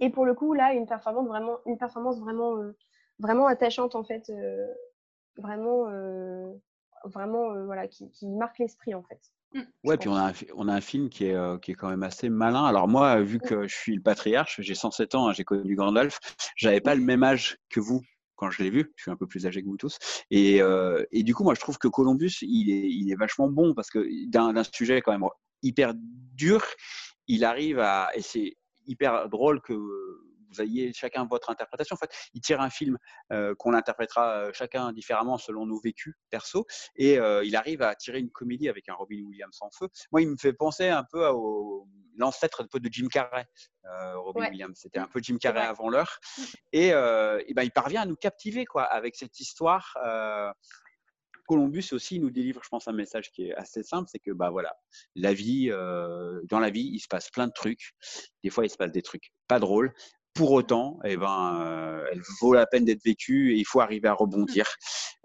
[0.00, 2.76] et pour le coup, là, une performance vraiment, une performance vraiment, euh,
[3.20, 4.28] vraiment attachante, en fait.
[4.28, 4.66] euh,
[5.38, 6.52] vraiment, euh,
[7.04, 9.20] vraiment, voilà, qui, qui marque l'esprit, en fait.
[9.84, 11.88] Ouais, puis on a, un, on a un film qui est, euh, qui est quand
[11.88, 12.64] même assez malin.
[12.64, 16.18] Alors moi, vu que je suis le patriarche, j'ai 107 ans, hein, j'ai connu Gandalf,
[16.56, 18.02] j'avais pas le même âge que vous
[18.36, 18.92] quand je l'ai vu.
[18.96, 19.98] Je suis un peu plus âgé que vous tous.
[20.30, 23.48] Et, euh, et du coup, moi, je trouve que Columbus, il est, il est vachement
[23.48, 25.28] bon parce que d'un sujet quand même
[25.62, 26.64] hyper dur,
[27.28, 29.74] il arrive à, et c'est hyper drôle que
[30.54, 31.94] vous ayez chacun votre interprétation.
[31.94, 32.98] En fait, il tire un film
[33.32, 37.94] euh, qu'on interprétera euh, chacun différemment selon nos vécus perso, et euh, il arrive à
[37.94, 39.88] tirer une comédie avec un Robin Williams en feu.
[40.12, 43.44] Moi, il me fait penser un peu à- au l'ancêtre un peu de Jim Carrey.
[43.86, 44.50] euh, Robin Ouais.
[44.50, 46.20] Williams, c'était un peu Jim Carrey avant l'heure,
[46.72, 49.96] et, euh, et ben il parvient à nous captiver quoi avec cette histoire.
[51.46, 54.48] Columbus aussi nous délivre, je pense, un message qui est assez simple, c'est que bah
[54.48, 54.74] voilà,
[55.14, 57.92] la vie, euh, dans la vie, il se passe plein de trucs.
[58.42, 59.92] Des fois, il se passe des trucs pas drôles.
[60.34, 64.08] Pour autant, eh ben, euh, elle vaut la peine d'être vécue et il faut arriver
[64.08, 64.66] à rebondir.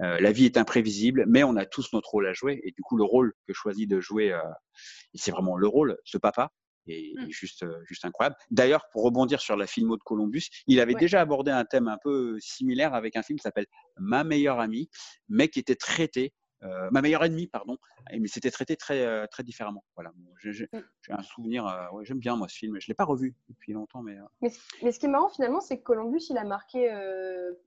[0.01, 2.61] Euh, la vie est imprévisible, mais on a tous notre rôle à jouer.
[2.63, 4.39] Et du coup, le rôle que choisit de jouer, euh,
[5.15, 6.51] c'est vraiment le rôle, ce papa,
[6.87, 8.35] est, est juste, euh, juste incroyable.
[8.51, 10.99] D'ailleurs, pour rebondir sur la filmo de Columbus, il avait Ouais.
[10.99, 13.67] déjà abordé un thème un peu similaire avec un film qui s'appelle
[13.97, 14.89] Ma meilleure amie,
[15.27, 17.77] mais qui était traité, euh, ma meilleure ennemie, pardon,
[18.11, 19.83] mais c'était traité très, euh, très différemment.
[19.95, 20.67] Voilà, Bon, j'ai
[21.09, 22.77] un souvenir, euh, ouais, j'aime bien moi ce film.
[22.79, 25.29] Je l'ai pas revu depuis longtemps, mais euh, Mais, ce- mais ce qui est marrant
[25.29, 26.89] finalement, c'est que Columbus, il a marqué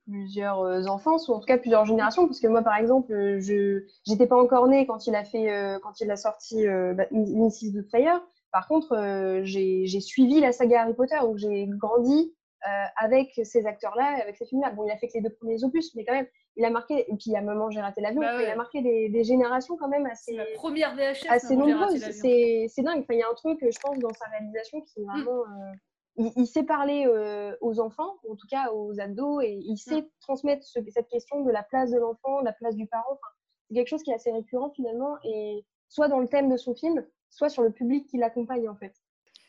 [0.07, 4.27] plusieurs enfances, ou en tout cas plusieurs générations, parce que moi, par exemple, je j'étais
[4.27, 7.73] pas encore née quand il a fait, quand il a sorti bah, Mrs.
[7.73, 8.21] Doubtfire.
[8.51, 12.35] Par contre, j'ai j'ai suivi la saga Harry Potter, donc j'ai grandi
[12.67, 14.71] euh, avec ces acteurs-là, avec ces films-là.
[14.73, 16.27] Bon, il a fait que les deux premiers opus, mais quand même,
[16.57, 17.01] il a marqué.
[17.11, 18.21] Et puis il y a Maman, j'ai raté l'avion.
[18.21, 18.51] Bah enfin, Il ouais.
[18.53, 21.95] a marqué des, des générations quand même assez La première VHS, assez Maman, j'ai raté
[21.99, 22.11] nombreuses.
[22.21, 23.01] C'est c'est dingue.
[23.01, 25.41] Enfin, il y a un truc, je pense, dans sa réalisation qui est vraiment.
[25.43, 25.73] euh,
[26.17, 30.07] il, il sait parler euh, aux enfants, en tout cas aux ados, et il sait
[30.21, 33.13] transmettre ce- cette question de la place de l'enfant, de la place du parent.
[33.13, 33.29] Enfin,
[33.69, 36.75] c'est quelque chose qui est assez récurrent finalement, et soit dans le thème de son
[36.75, 38.93] film, soit sur le public qui l'accompagne en fait.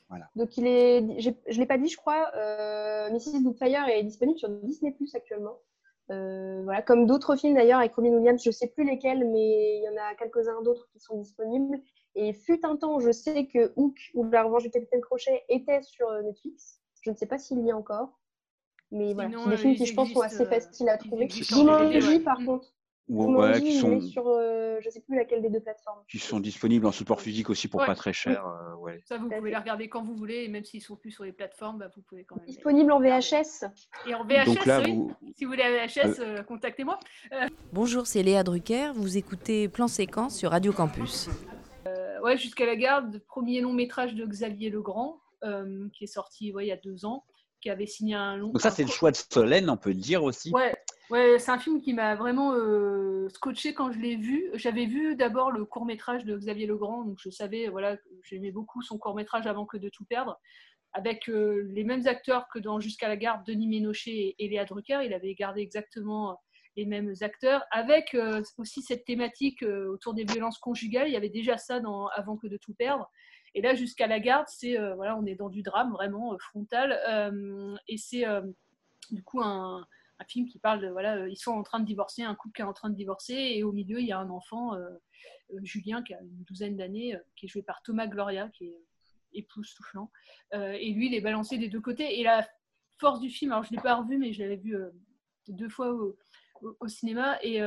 [0.07, 0.29] Voilà.
[0.37, 3.41] Donc il est, je l'ai pas dit, je crois, euh, Mrs.
[3.43, 5.57] Doubtfire est disponible sur Disney Plus actuellement.
[6.11, 9.83] Euh, voilà, comme d'autres films d'ailleurs avec Robin Williams, je sais plus lesquels, mais il
[9.83, 11.79] y en a quelques-uns d'autres qui sont disponibles.
[12.15, 15.81] Et fut un temps, je sais que Hook ou La Revanche du Capitaine Crochet était
[15.81, 16.81] sur euh, Netflix.
[17.01, 18.19] Je ne sais pas s'il y est encore.
[18.91, 21.27] Mais voilà, c'est des euh, films qui, je pense, sont assez euh, faciles à trouver.
[21.27, 22.71] Jumanji, par contre,
[23.09, 25.99] Ouais, qui sont, est sur euh, je sais plus laquelle des deux plateformes.
[26.09, 27.85] qui sont disponibles en support physique aussi pour Ouais.
[27.85, 28.45] pas très cher.
[28.47, 29.01] euh, ouais.
[29.05, 31.33] Ça, vous pouvez les regarder quand vous voulez, et même s'ils sont plus sur les
[31.33, 32.45] plateformes, bah, vous pouvez quand même.
[32.45, 33.65] Disponible en VHS.
[34.07, 34.95] Et en VHS, Donc là, oui.
[34.95, 36.97] vous- Si vous voulez un VHS, euh, contactez-moi.
[37.33, 38.91] Euh, Bonjour, c'est Léa Drucker.
[38.95, 41.29] Vous écoutez Plan Séquence sur Radio Campus.
[41.87, 46.53] euh, ouais, jusqu'à la garde, premier long métrage de Xavier Legrand, euh, qui est sorti
[46.53, 47.25] ouais, il y a deux ans,
[47.59, 48.47] qui avait signé un long.
[48.49, 50.51] Donc ça, c'est le choix de Solène, on peut le dire aussi.
[50.51, 50.73] Ouais,
[51.09, 54.49] ouais c'est un film qui m'a vraiment euh, scotché quand je l'ai vu.
[54.53, 58.81] J'avais vu d'abord le court métrage de Xavier Legrand, donc je savais, voilà, j'aimais beaucoup
[58.81, 60.39] son court métrage avant que de tout perdre,
[60.93, 65.01] avec euh, les mêmes acteurs que dans Jusqu'à la garde, Denis Ménochet et, Léa Drucker.
[65.03, 66.39] Il avait gardé exactement
[66.75, 71.07] les mêmes acteurs, avec euh, aussi cette thématique euh, autour des violences conjugales.
[71.07, 73.09] Il y avait déjà ça dans Avant que de tout perdre.
[73.55, 76.99] Et là, jusqu'à la garde, c'est voilà, on est dans du drame vraiment frontal,
[77.87, 78.25] et c'est
[79.11, 79.85] du coup un,
[80.23, 82.61] film qui parle de voilà, euh, ils sont en train de divorcer, un couple qui
[82.61, 84.89] est en train de divorcer, et au milieu il y a un enfant, euh,
[85.51, 88.77] euh, Julien, qui a une douzaine d'années, qui est joué par Thomas Gloria, qui est
[89.33, 90.11] époustouflant,
[90.53, 92.19] euh, et lui il est balancé des deux côtés.
[92.19, 92.47] Et la
[92.99, 94.75] force du film, alors je l'ai pas revu, mais je l'avais vu
[95.47, 97.59] deux fois au, cinéma, et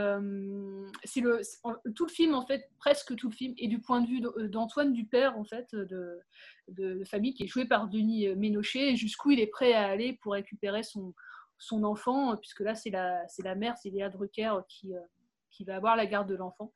[1.04, 1.42] c'est le
[1.94, 4.48] tout le film en fait, presque tout le film, est du point de vue d'A-
[4.48, 6.18] d'Antoine Dupère en fait, de,
[6.68, 10.14] de, famille qui est joué par Denis Ménochet, et jusqu'où il est prêt à aller
[10.22, 11.12] pour récupérer son
[11.58, 15.00] son enfant, euh, puisque là c'est la, la mère, c'est Léa Drucker euh, qui, euh,
[15.50, 16.72] qui va avoir la garde de l'enfant.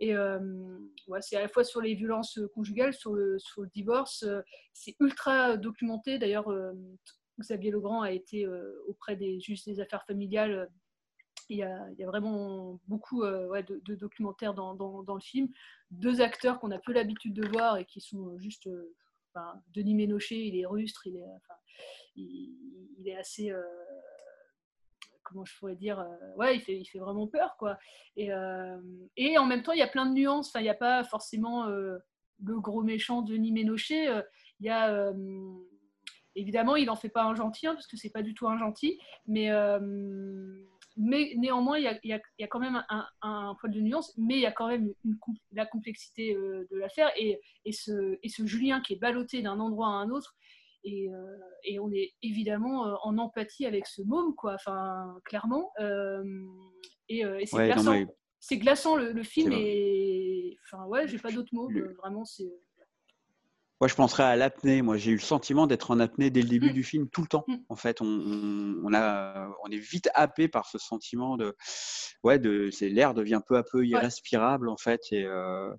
[0.00, 0.78] Et euh,
[1.20, 4.24] c'est à la fois sur les violences conjugales, sur le, sur le divorce,
[4.72, 6.18] c'est ultra documenté.
[6.18, 6.48] D'ailleurs,
[7.40, 8.46] Xavier Legrand a été
[8.86, 10.70] auprès des juges des affaires familiales.
[11.48, 15.48] Il y, a, il y a vraiment beaucoup ouais, de, documentaires dans, dans le film.
[15.90, 18.68] Deux acteurs qu'on a peu l'habitude de voir et qui sont juste.
[19.36, 19.40] Euh,
[19.74, 21.54] Denis Ménochet, il est rustre, il est, enfin,
[22.16, 23.50] il, est assez.
[23.50, 23.62] euh,
[25.22, 27.78] comment je pourrais dire, euh, ouais, il fait, il fait vraiment peur, quoi.
[28.16, 28.78] Et, euh,
[29.38, 30.48] en même temps, il y a plein de nuances.
[30.48, 31.98] Enfin, il n'y a pas forcément euh,
[32.42, 34.08] le gros méchant Denis Ménochet.
[34.08, 34.22] Euh,
[34.60, 35.12] Il y a euh,
[36.34, 38.58] évidemment, il n'en fait pas un gentil, hein, parce que c'est pas du tout un
[38.58, 39.78] gentil, mais euh,
[40.98, 43.54] mais néanmoins, il y a, il y a- il y a quand même un, un
[43.60, 45.16] poil de nuance, mais il y a quand même une
[45.52, 49.58] la complexité euh, de l'affaire et, et, ce, et ce Julien qui est ballotté d'un
[49.60, 50.34] endroit à un autre.
[50.84, 55.72] Et, euh, et on est évidemment euh, en empathie avec ce môme, quoi, enfin, clairement.
[57.08, 57.92] Et et c'est Ouais, glaçant.
[57.92, 58.06] mais-
[58.40, 60.56] C'est glaçant, le, le film est.
[60.64, 62.48] Enfin, ouais, j'ai pas d'autres mots, Le- vraiment, c'est.
[63.80, 64.82] Moi, je penserais à l'apnée.
[64.82, 67.28] Moi, j'ai eu le sentiment d'être en apnée dès le début du film, tout le
[67.28, 67.44] temps.
[67.68, 68.06] En fait, on,
[68.82, 71.54] on, a, on est vite happé par ce sentiment de,
[72.24, 75.70] ouais, de, c'est l'air devient peu à peu irrespirable en fait, et, euh,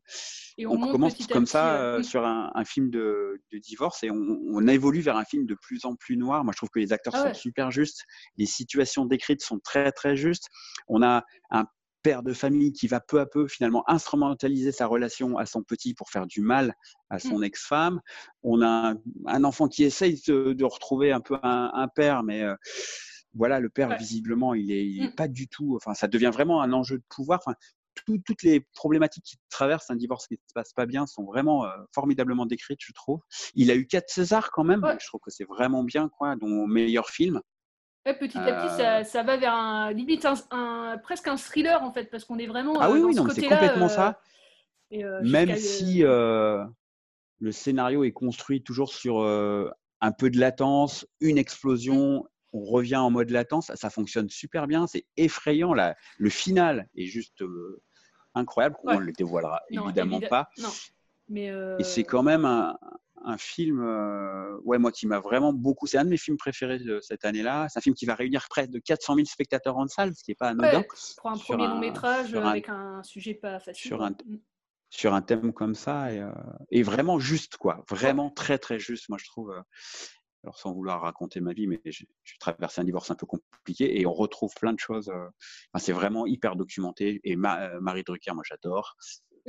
[0.58, 2.04] Et on commence comme petit, ça euh, euh, mm.
[2.04, 5.56] sur un, un film de, de divorce et on, on évolue vers un film de
[5.56, 6.44] plus en plus noir.
[6.44, 7.34] Moi, je trouve que les acteurs Ah sont ouais.
[7.34, 8.04] super justes,
[8.38, 10.48] les situations décrites sont très très justes.
[10.88, 11.66] On a un
[12.02, 15.94] père de famille qui va peu à peu finalement instrumentaliser sa relation à son petit
[15.94, 16.74] pour faire du mal
[17.10, 17.44] à son Mm.
[17.44, 18.02] ex-femme.
[18.44, 22.24] On a un, un enfant qui essaye de, de retrouver un peu un, un père,
[22.24, 22.56] mais euh,
[23.36, 25.16] voilà, le père visiblement, il est, il est Mm.
[25.16, 25.76] pas du tout.
[25.76, 27.40] Enfin, ça devient vraiment un enjeu de pouvoir.
[27.46, 27.56] Enfin,
[28.06, 31.26] tout- toutes les problématiques qui traversent un divorce qui ne se passe pas bien sont
[31.26, 33.20] vraiment euh, formidablement décrites, je trouve.
[33.56, 34.82] Il a eu quatre Césars quand même.
[35.02, 37.42] Je trouve que c'est vraiment bien, quoi, dont meilleur film.
[38.06, 41.36] Ouais, petit à petit, ça, Euh, ça va vers un limite un, un- presque un
[41.38, 43.34] thriller en fait, parce qu'on est vraiment Ah euh, oui, dans oui, ce non, mais
[43.34, 44.22] c'est complètement ça.
[44.92, 49.22] et, euh, Même si le scénario est construit toujours sur
[50.02, 54.66] un peu de latence, une explosion, on revient en mode latence, ça, ça fonctionne super
[54.68, 55.74] bien, c'est effrayant.
[55.74, 55.96] Là.
[56.18, 57.82] Le final est juste euh,
[58.34, 60.50] incroyable, on ne le dévoilera Non, évidemment pas.
[60.58, 60.70] Non,
[61.28, 62.78] mais euh, Et c'est quand même un,
[63.26, 65.88] un film, euh, ouais, moi qui m'a vraiment beaucoup.
[65.88, 67.68] C'est un de mes films préférés de cette année-là.
[67.70, 70.32] C'est un film qui va réunir près de 400 000 spectateurs en salle, ce qui
[70.32, 70.80] n'est pas anodin.
[70.80, 73.90] ouais, pour un premier long métrage un- avec un sujet pas facile.
[73.90, 74.38] sur un, Mm.
[74.90, 76.32] sur un thème comme ça et, euh,
[76.72, 79.62] et vraiment juste quoi vraiment très très juste moi je trouve euh,
[80.44, 82.08] alors sans vouloir raconter ma vie mais j'ai
[82.40, 86.26] traversé un divorce un peu compliqué et on retrouve plein de choses enfin, c'est vraiment
[86.26, 88.96] hyper documenté et Ma- Marie Drucker moi j'adore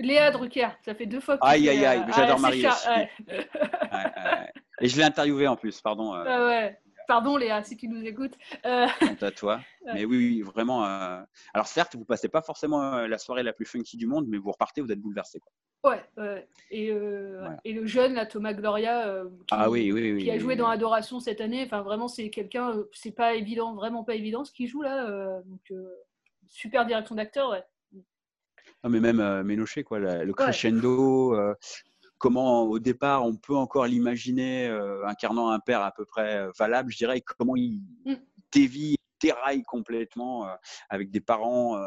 [0.00, 2.60] Léa Drucker, ça fait deux fois que tu Aïe, aïe, aïe, euh, j'adore c'est Marie
[2.62, 2.88] cher- aussi.
[2.88, 3.10] ouais.
[3.28, 3.38] Ouais,
[3.92, 4.52] ouais.
[4.80, 6.78] et je l'ai interviewé en plus pardon euh, Ah ouais.
[7.06, 8.34] Pardon Léa, si tu nous écoutes.
[8.64, 8.86] Euh,
[9.20, 9.60] à toi
[9.94, 11.20] mais oui, oui vraiment euh,
[11.54, 14.52] alors certes vous passez pas forcément la soirée la plus funky du monde mais vous
[14.52, 15.40] repartez vous êtes bouleversé.
[15.82, 16.46] Ouais, ouais.
[16.70, 20.54] Et, et le jeune, là, Thomas Gloria, qui, Ah oui, oui, oui, qui a joué
[20.54, 24.52] dans Adoration cette année, enfin vraiment, c'est quelqu'un, c'est pas évident, vraiment pas évident ce
[24.52, 25.40] qu'il joue là.
[25.46, 25.72] donc,
[26.50, 27.64] super direction d'acteur, ouais.
[28.84, 31.54] Non, mais même euh, Ménochet, quoi, la- le crescendo, euh,
[32.18, 36.50] comment au départ on peut encore l'imaginer euh, incarnant un père à peu près euh,
[36.58, 38.14] valable, je dirais, et comment il Mm.
[38.52, 40.48] dévie, déraille complètement
[40.88, 41.78] avec des parents.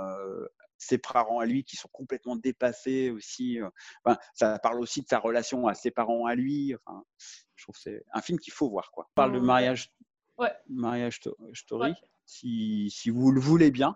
[0.77, 3.57] ses parents à lui qui sont complètement dépassés aussi.
[4.03, 6.75] Enfin, ça parle aussi de sa relation à ses parents à lui.
[6.75, 7.05] Enfin,
[7.55, 8.91] je trouve que c'est un film qu'il faut voir.
[8.91, 9.05] Quoi.
[9.11, 9.45] On parle de Ouais.
[9.45, 9.91] mariage,
[10.37, 10.51] Ouais.
[10.67, 11.93] mariage sto- story,
[12.25, 13.95] si, si vous le voulez bien,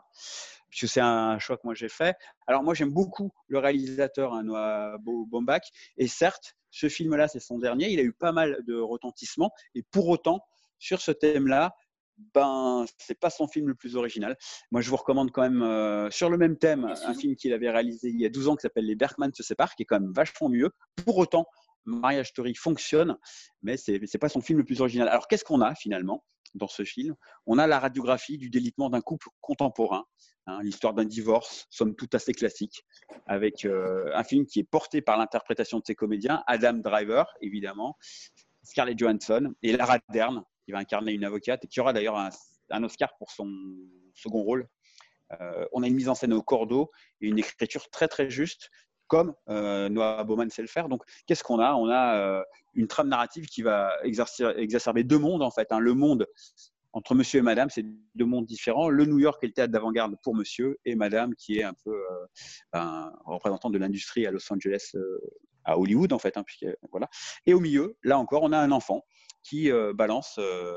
[0.69, 2.15] puisque c'est un choix que moi j'ai fait.
[2.47, 7.59] Alors moi j'aime beaucoup le réalisateur hein, Noah Baumbach, et certes, ce film-là c'est son
[7.59, 10.41] dernier, il a eu pas mal de retentissement, et pour autant,
[10.79, 11.73] sur ce thème-là,
[12.33, 14.35] ben c'est pas son film le plus original.
[14.71, 17.69] Moi je vous recommande quand même euh, sur le même thème un film qu'il avait
[17.69, 19.99] réalisé il y a 12 ans qui s'appelle Les Bergman se séparent, qui est quand
[19.99, 20.71] même vachement mieux.
[21.05, 21.45] Pour autant,
[21.85, 23.17] Mariage Story fonctionne,
[23.61, 25.07] mais c'est n'est pas son film le plus original.
[25.07, 26.23] Alors qu'est-ce qu'on a finalement?
[26.58, 27.15] Dans ce film
[27.46, 30.06] On a la radiographie du délitement d'un couple contemporain,
[30.48, 32.84] hein, l'histoire d'un divorce, somme toute assez classique,
[33.26, 37.96] avec euh, un film qui est porté par l'interprétation de ses comédiens, Adam Driver évidemment,
[38.63, 42.84] Scarlett Johansson et Lara Dern, qui va incarner une avocate et qui aura d'ailleurs un,
[42.84, 43.50] Oscar pour son
[44.13, 44.67] second rôle.
[45.39, 46.91] Euh, on a une mise en scène au cordeau
[47.22, 48.70] et une écriture très très juste,
[49.08, 50.89] comme euh, Noah Baumann sait le faire.
[50.89, 51.74] Donc, qu'est-ce qu'on a?
[51.74, 52.43] On a euh,
[52.74, 55.72] une trame narrative qui va exacerber deux mondes en fait.
[55.72, 55.80] hein.
[55.80, 56.28] Le monde
[56.93, 58.89] entre Monsieur et Madame, c'est deux mondes différents.
[58.89, 61.91] Le New York est le théâtre d'avant-garde pour Monsieur et Madame, qui est un peu
[61.93, 62.26] euh,
[62.74, 64.93] un représentant de l'industrie à Los Angeles,
[65.63, 66.38] à Hollywood en fait.
[66.38, 66.43] hein.
[67.46, 69.04] Et au milieu, là encore, on a un enfant
[69.47, 70.73] qui euh, balance euh,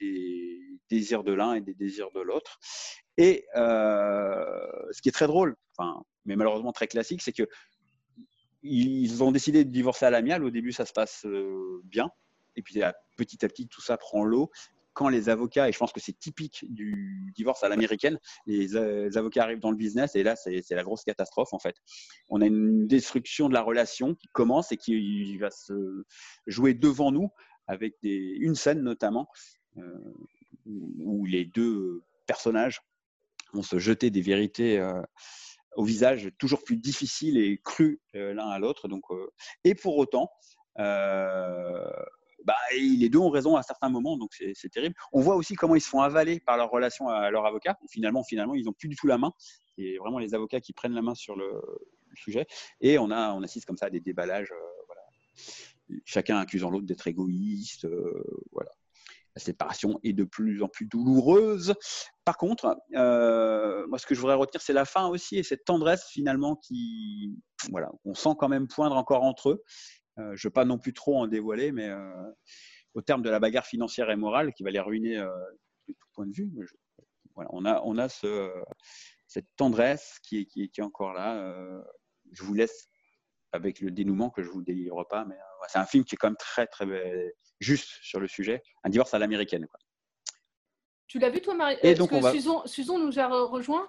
[0.00, 2.58] des désirs de l'un et des désirs de l'autre.
[3.16, 7.46] Et euh, ce qui est très drôle, enfin, mais malheureusement très classique, c'est que
[8.62, 10.44] ils ont décidé de divorcer à l'amiable.
[10.44, 11.24] Au début, ça se passe
[11.84, 12.10] bien.
[12.56, 12.80] Et puis,
[13.16, 14.50] petit à petit, tout ça prend l'eau.
[14.94, 18.76] Quand les avocats, et je pense que c'est typique du divorce à l'américaine, les,
[19.16, 21.76] avocats arrivent dans le business et là, c'est la grosse catastrophe en fait.
[22.30, 26.04] On a une destruction de la relation qui commence et qui va se
[26.48, 27.30] jouer devant nous
[27.68, 29.28] avec une scène notamment
[29.76, 30.12] euh,
[30.66, 32.80] où les deux personnages
[33.52, 35.00] vont se jeter des vérités euh,
[35.76, 38.88] au visage toujours plus difficiles et crus euh, l'un à l'autre.
[38.88, 39.04] Donc,
[39.64, 40.30] et pour autant,
[40.76, 44.94] bah, les deux ont raison à certains moments, donc c'est terrible.
[45.12, 47.78] On voit aussi comment ils se font avaler par leur relation à leur avocat.
[47.90, 49.32] Finalement, finalement, ils n'ont plus du tout la main.
[49.76, 51.50] C'est vraiment les avocats qui prennent la main sur le,
[52.14, 52.46] sujet.
[52.80, 54.52] Et on, a, on assiste comme ça à des déballages.
[56.04, 57.84] Chacun accusant l'autre d'être égoïste.
[57.84, 58.70] euh, voilà.
[59.38, 61.74] La séparation est de plus en plus douloureuse.
[62.24, 65.64] Par contre, euh, moi, ce que je voudrais retenir, c'est la fin aussi et cette
[65.64, 67.38] tendresse finalement qui,
[67.70, 69.62] voilà, on sent quand même poindre encore entre eux.
[70.18, 71.88] Euh, je ne veux pas non plus trop en dévoiler, mais
[72.94, 75.30] au terme de la bagarre financière et morale qui va les ruiner euh,
[75.86, 76.50] de tout point de vue,
[77.36, 78.50] voilà, on a, on a ce,
[79.28, 81.54] cette tendresse qui est, qui est, encore là.
[82.32, 82.88] Je vous laisse
[83.52, 86.18] avec le dénouement que je vous délivre pas, mais euh, c'est un film qui est
[86.18, 87.30] quand même très très euh,
[87.60, 89.66] juste sur le sujet, un divorce à l'américaine.
[89.66, 89.78] quoi.
[91.06, 91.76] Tu l'as vu toi, Marie?
[91.82, 93.88] Et Euh, donc, que va- Susan, Susan nous a re- rejoint.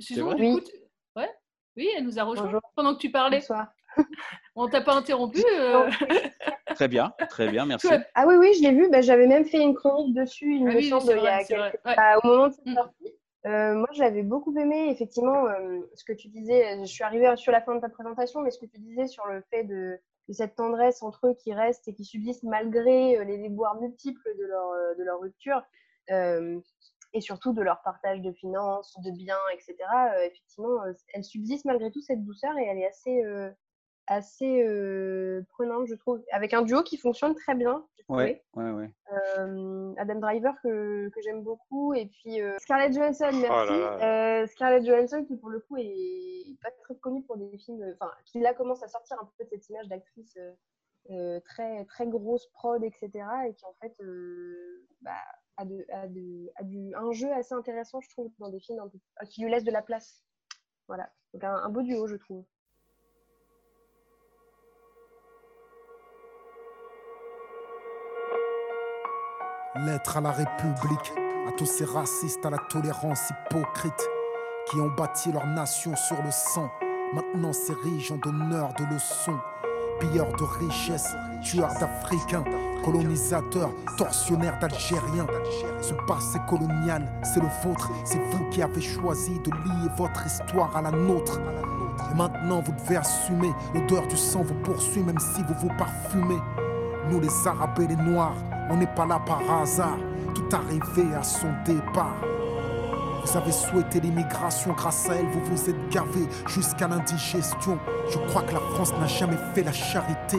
[0.00, 0.34] Susan, vrai?
[0.36, 0.54] du Oui.
[0.54, 0.76] coup, tu-
[1.16, 1.30] ouais,
[1.76, 2.60] oui, elle nous a rejoint Bonjour.
[2.76, 3.38] pendant que tu parlais.
[3.38, 3.68] Bonsoir.
[4.54, 5.88] On t'a pas interrompu euh,
[6.74, 7.88] Très bien, très bien, merci.
[8.14, 8.88] Ah oui, oui, je l'ai vu.
[8.90, 11.20] Bah, J'avais même fait une chronique dessus, il Ah me oui, semble, c'est il y
[11.20, 11.70] vrai, a c'est vrai.
[11.72, 11.96] quelques- Ouais.
[11.96, 12.74] bah, au moment de cette Mm.
[12.74, 13.14] sortie.
[13.46, 16.78] Euh, moi, j'avais beaucoup aimé, effectivement, euh, ce que tu disais.
[16.80, 19.26] Je suis arrivée sur la fin de ta présentation, mais ce que tu disais sur
[19.26, 19.98] le fait de,
[20.28, 24.34] de cette tendresse entre eux qui reste et qui subsiste malgré euh, les déboires multiples
[24.38, 25.62] de leur, euh, de leur rupture,
[26.10, 26.60] euh,
[27.12, 29.74] et surtout de leur partage de finances, de biens, etc.
[30.14, 33.50] euh, effectivement, euh, elle subsiste malgré tout cette douceur et elle est assez, euh,
[34.10, 37.86] assez euh, prenante, je trouve, avec un duo qui fonctionne très bien.
[38.08, 38.90] Ouais, ouais, ouais.
[39.38, 43.96] Euh, Adam Driver que, que j'aime beaucoup et puis euh, Scarlett Johansson Oh merci là
[43.96, 44.40] là.
[44.42, 48.10] Euh, Scarlett Johansson qui pour le coup est pas très connue pour des films enfin
[48.24, 50.36] qui là commence à sortir un peu de cette image d'actrice
[51.44, 53.10] très très grosse prod etc
[53.48, 55.12] et qui en fait euh, bah,
[55.56, 58.80] a, de, a, de- a du, un jeu assez intéressant je trouve dans des films
[58.80, 60.22] un peu, qui lui laisse de la place
[60.88, 62.44] voilà donc un, un beau duo je trouve
[69.76, 71.12] Lettre à la République,
[71.46, 74.08] à tous ces racistes, à la tolérance hypocrite,
[74.68, 76.68] qui ont bâti leur nation sur le sang,
[77.14, 79.38] maintenant s'érigent en donneurs de leçons,
[80.00, 82.42] pilleurs de richesses, tueurs d'Africains,
[82.84, 85.28] colonisateurs, tortionnaires d'Algériens.
[85.80, 90.76] Ce passé colonial, c'est le vôtre, c'est vous qui avez choisi de lier votre histoire
[90.76, 91.38] à la nôtre.
[92.10, 96.40] Et maintenant vous devez assumer, l'odeur du sang vous poursuit même si vous vous parfumez.
[97.08, 98.34] Nous les Arabes et les Noirs,
[98.70, 99.98] on n'est pas là par hasard,
[100.34, 102.16] tout arrivé à son départ.
[103.24, 107.78] Vous avez souhaité l'immigration, grâce à elle vous vous êtes gavé jusqu'à l'indigestion.
[108.08, 110.38] Je crois que la France n'a jamais fait la charité.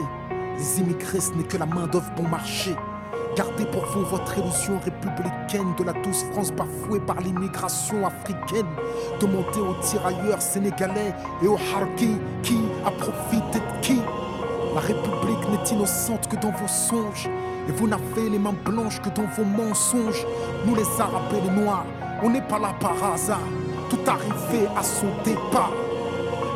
[0.57, 2.75] Les immigrés ce n'est que la main d'œuvre bon marché.
[3.35, 8.67] Gardez pour vous votre illusion républicaine de la douce France bafouée par l'immigration africaine.
[9.21, 14.01] Demandez aux tirailleurs sénégalais et aux harkis qui a profité de qui.
[14.73, 17.29] La République n'est innocente que dans vos songes.
[17.67, 20.25] Et vous n'avez les mains blanches que dans vos mensonges.
[20.65, 21.85] Nous les Arabes les Noirs,
[22.23, 23.39] on n'est pas là par hasard.
[23.89, 25.71] Tout arrivé à son départ.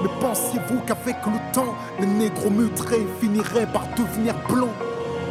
[0.02, 4.70] Mais pensiez-vous qu'avec le temps, les négros mutrés finiraient par devenir blancs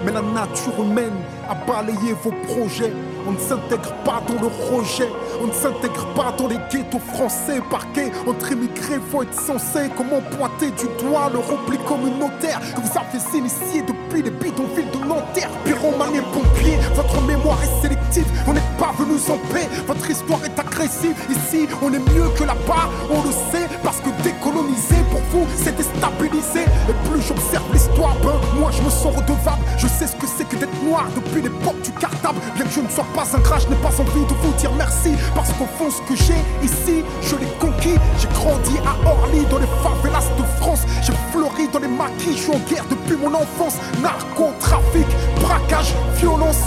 [0.05, 1.14] Mais la nature humaine
[1.49, 2.93] a balayé vos projets.
[3.27, 5.09] On ne s'intègre pas dans le rejet.
[5.43, 7.61] On ne s'intègre pas dans les ghettos français.
[7.70, 9.91] Parqués entre immigrés, faut être censé.
[9.97, 15.07] Comment pointer du doigt le repli communautaire que vous avez initié depuis les bidonvilles de
[15.07, 15.51] Nanterre.
[15.64, 18.27] Pyromane et pompiers, votre mémoire est sélective.
[18.47, 19.68] On n'est pas venus en paix.
[19.87, 21.16] Votre histoire est agressive.
[21.31, 22.89] Ici, on est mieux que là-bas.
[23.11, 26.64] On le sait parce que décoloniser pour vous, c'est déstabiliser.
[26.89, 29.64] Et plus j'observe l'histoire, ben, moi je me sens redevable.
[29.79, 32.39] Je sais ce que c'est que d'être noir depuis l'époque du cartable.
[32.55, 35.12] Bien que je ne sois pas un crash, n'ai pas envie de vous dire merci.
[35.35, 37.95] Parce qu'au fond, ce que j'ai ici, je l'ai conquis.
[38.19, 40.81] J'ai grandi à Orly, dans les favelas de France.
[41.03, 43.77] J'ai fleuri dans les maquis, je suis en guerre depuis mon enfance.
[44.03, 45.07] Narcotrafic,
[45.41, 46.61] braquage, violence,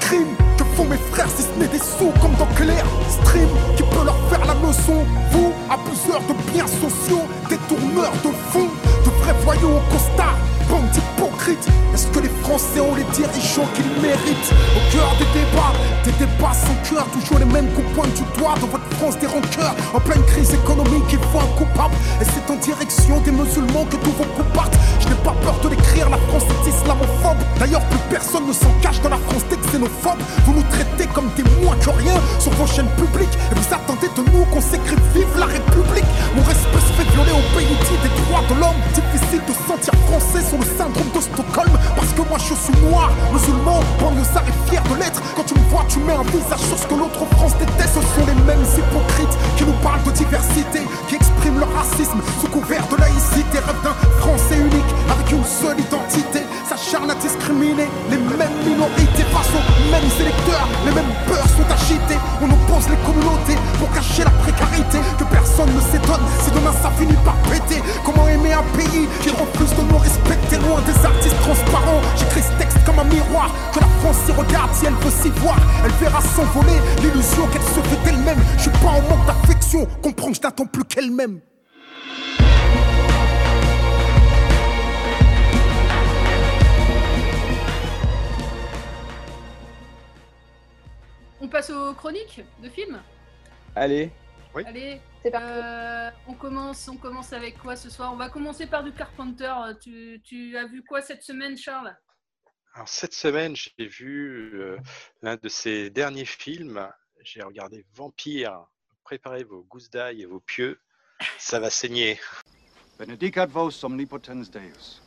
[0.00, 0.36] crime.
[0.56, 4.04] Que font mes frères si ce n'est des sous comme dans Claire Stream qui peut
[4.04, 5.04] leur faire la leçon.
[5.32, 8.70] Vous, abuseurs de biens sociaux, détourneurs de fonds,
[9.04, 10.36] de vrais voyous au costard,
[10.70, 11.66] bande d'hypocrites.
[11.92, 13.93] Est-ce que les Français ont les dirigeants qu'ils
[17.12, 19.74] toujours les mêmes qu'on pointe du doigt dans votre France des rancœurs.
[19.92, 21.94] En pleine crise économique, il faut un coupable.
[22.20, 24.76] Et c'est en direction des musulmans que tous vos coups partent.
[25.00, 27.40] Je n'ai pas peur de l'écrire, la France est islamophobe.
[27.58, 30.22] D'ailleurs, plus personne ne s'en cache dans la France des xénophobes.
[30.46, 33.36] Vous nous traitez comme des moins que rien sur vos chaînes publiques.
[33.50, 36.08] Et vous attendez de nous qu'on s'écrive Vive la République.
[36.34, 38.80] Mon respect se fait violer au pays des droits de l'homme.
[38.94, 41.72] Difficile de se sentir français sur le syndrome de Stockholm.
[41.96, 45.20] Parce que moi je suis noir, musulman, banlieusard et fier de l'être.
[45.36, 47.98] Quand tu vois, tu mets un visage sur ce que l'autre France déteste.
[47.98, 52.48] Ce sont les mêmes hypocrites qui nous parlent de diversité, qui expriment leur racisme sous
[52.48, 53.58] couvert de laïcité.
[53.58, 56.46] Rêve d'un français unique avec une seule identité.
[56.68, 60.68] S'acharne à discriminer les mêmes minorités face aux mêmes électeurs.
[60.86, 62.18] Les mêmes peurs sont agités.
[62.40, 64.98] On oppose les communautés pour cacher la précarité.
[65.18, 67.82] Que personne ne s'étonne si demain ça finit par péter.
[68.04, 70.56] Comment aimer un pays qui refuse de nous respecter?
[70.62, 73.50] Loin des artistes transparents J'écris ce texte comme un miroir.
[74.04, 75.56] France s'y regarde si elle veut s'y voir.
[75.82, 78.38] Elle verra s'envoler l'illusion qu'elle se fait elle-même.
[78.58, 79.86] Je suis pas en manque d'affection.
[80.02, 81.40] Comprends que je n'attends plus qu'elle-même.
[91.40, 93.00] On passe aux chroniques de films
[93.74, 94.10] Allez.
[94.66, 95.00] Allez,
[95.34, 98.12] euh, on commence, on commence avec quoi ce soir?
[98.12, 99.50] On va commencer par du Carpenter.
[99.80, 101.96] Tu, tu as vu quoi cette semaine, Charles?
[102.76, 104.76] Alors, cette semaine, j'ai vu euh,
[105.22, 106.84] l'un de ses derniers films.
[107.22, 108.66] J'ai regardé Vampire.
[109.04, 110.80] Préparez vos gousses d'ail et vos pieux.
[111.38, 112.18] Ça va saigner.
[112.98, 115.00] Benedicat vos omnipotens Deus.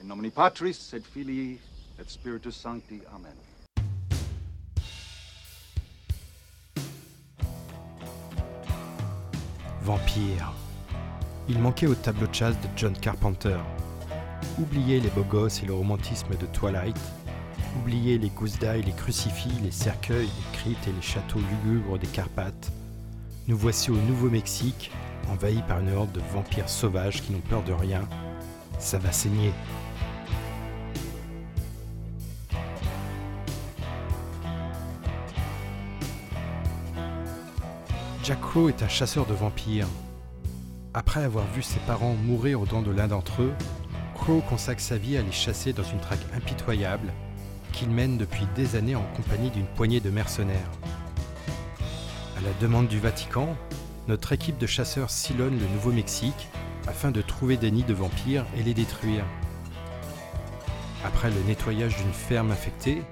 [0.00, 1.60] In nomine Patris et Filii
[2.00, 3.00] et Spiritus Sancti.
[3.14, 3.36] Amen.
[9.82, 10.52] Vampire.
[11.48, 13.58] Il manquait au tableau de chasse de John Carpenter.
[14.58, 16.98] Oubliez les beaux gosses et le romantisme de Twilight.
[17.78, 18.30] Oubliez les
[18.60, 22.70] d'ail, les crucifix, les cercueils, les cryptes et les châteaux lugubres des Carpates.
[23.48, 24.90] Nous voici au Nouveau-Mexique,
[25.30, 28.06] envahis par une horde de vampires sauvages qui n'ont peur de rien.
[28.78, 29.52] Ça va saigner.
[38.22, 39.88] Jack Crow est un chasseur de vampires.
[40.94, 43.54] Après avoir vu ses parents mourir aux dents de l'un d'entre eux,
[44.22, 47.12] Crow consacre sa vie à les chasser dans une traque impitoyable
[47.72, 50.70] qu'il mène depuis des années en compagnie d'une poignée de mercenaires.
[52.38, 53.56] À la demande du Vatican,
[54.06, 56.48] notre équipe de chasseurs sillonne le Nouveau-Mexique
[56.86, 59.24] afin de trouver des nids de vampires et les détruire.
[61.04, 63.02] Après le nettoyage d'une ferme infectée,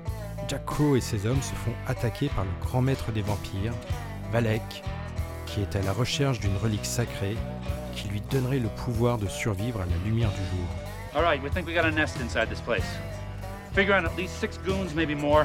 [0.47, 0.63] Jack
[0.95, 3.75] et ses hommes se font attaquer par le grand maître des vampires,
[4.31, 4.85] Valek,
[5.47, 7.37] qui est à la recherche d'une relique sacrée
[7.97, 10.90] qui lui donnerait le pouvoir de survivre à la lumière du jour.
[11.13, 12.87] All right, we think we got a nest inside this place.
[13.73, 15.45] Figure on at least six goons, maybe more,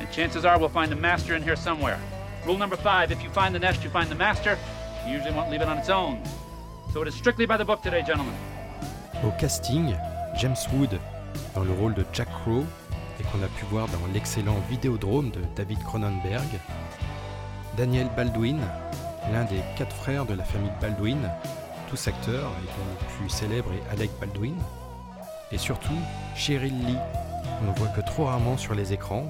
[0.00, 2.00] and chances are we'll find the master in here somewhere.
[2.44, 4.58] Rule number five, if you find the nest, you find the master.
[5.06, 6.20] You usually won't leave it on its own.
[6.92, 8.34] So it is strictly by the book today, gentlemen.
[9.22, 9.94] Au casting,
[10.36, 10.98] James Wood
[11.54, 12.64] dans le rôle de Jack Crow
[13.20, 16.58] et qu'on a pu voir dans l'excellent Vidéodrome de David Cronenberg.
[17.76, 18.58] Daniel Baldwin,
[19.32, 21.30] l'un des quatre frères de la famille Baldwin,
[21.88, 24.56] tous acteurs et dont le plus célèbre est Alec Baldwin.
[25.52, 25.94] Et surtout,
[26.34, 26.96] Cheryl Lee,
[27.58, 29.26] qu'on ne voit que trop rarement sur les écrans,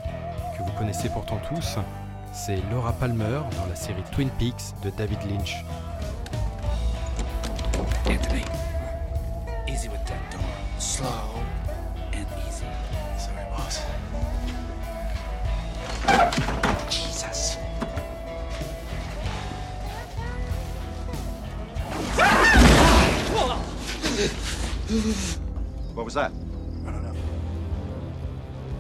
[0.57, 1.77] que vous connaissez pourtant tous,
[2.33, 5.65] c'est Laura Palmer dans la série Twin Peaks de David Lynch.
[8.07, 8.45] Anthony,
[9.69, 10.41] easy with that door.
[10.79, 11.09] Slow
[12.15, 12.65] and easy.
[13.19, 13.83] Sorry, boss.
[16.89, 17.59] Jesus.
[26.07, 26.31] Was that?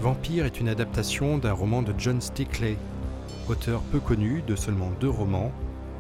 [0.00, 2.76] Vampire est une adaptation d'un roman de John Stickley,
[3.48, 5.50] auteur peu connu de seulement deux romans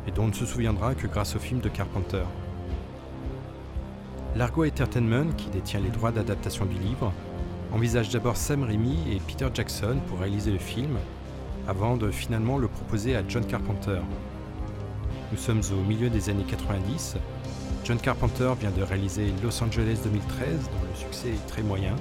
[0.06, 2.22] et dont on ne se souviendra que grâce au film de Carpenter.
[4.36, 7.12] Largo Entertainment, qui détient les droits d'adaptation du livre,
[7.72, 10.96] envisage d'abord Sam Raimi et Peter Jackson pour réaliser le film,
[11.66, 13.98] avant de finalement le proposer à John Carpenter.
[15.32, 17.16] Nous sommes au milieu des années 90.
[17.86, 21.94] John Carpenter vient de réaliser Los Angeles 2013, dont le succès très moyen.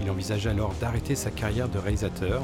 [0.00, 2.42] Il envisage alors d'arrêter sa carrière de réalisateur,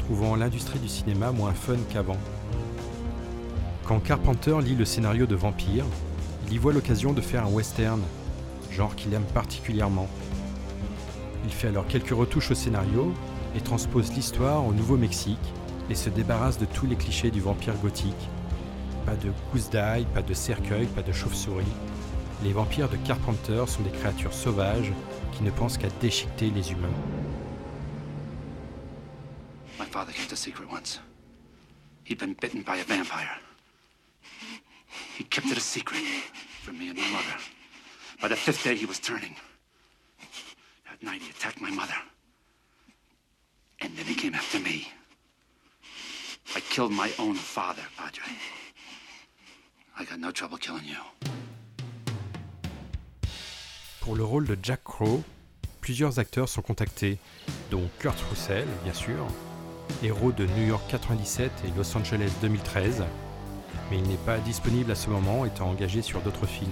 [0.00, 2.16] trouvant l'industrie du cinéma moins fun qu'avant.
[3.84, 5.84] Quand Carpenter lit le scénario de Vampire,
[6.46, 8.00] il y voit l'occasion de faire un western,
[8.70, 10.08] genre qu'il aime particulièrement.
[11.44, 13.12] Il fait alors quelques retouches au scénario
[13.54, 15.52] et transpose l'histoire au Nouveau-Mexique
[15.88, 18.28] et se débarrasse de tous les clichés du vampire gothique.
[19.04, 21.64] Pas de gousse d'ail, pas de cercueil, pas de chauve-souris.
[22.42, 24.92] Les vampires de Carpenter sont des créatures sauvages
[25.32, 26.92] qui ne pensent qu'à déchiqueter les humains.
[29.78, 31.00] My father kept a secret once.
[32.04, 33.38] He'd been bitten by a vampire.
[35.18, 36.02] He kept it a secret
[36.62, 37.36] from me and my mother.
[38.20, 39.34] By the fifth day, he was turning.
[40.92, 41.96] At night, he attacked my mother.
[43.80, 44.88] And then he came after me.
[46.54, 48.24] I killed my own father, Padre.
[49.98, 51.00] I got no trouble killing you.
[54.06, 55.20] Pour le rôle de Jack Crow,
[55.80, 57.18] plusieurs acteurs sont contactés,
[57.72, 59.26] dont Kurt Russell, bien sûr,
[60.00, 63.02] héros de New York 97 et Los Angeles 2013,
[63.90, 66.70] mais il n'est pas disponible à ce moment étant engagé sur d'autres films.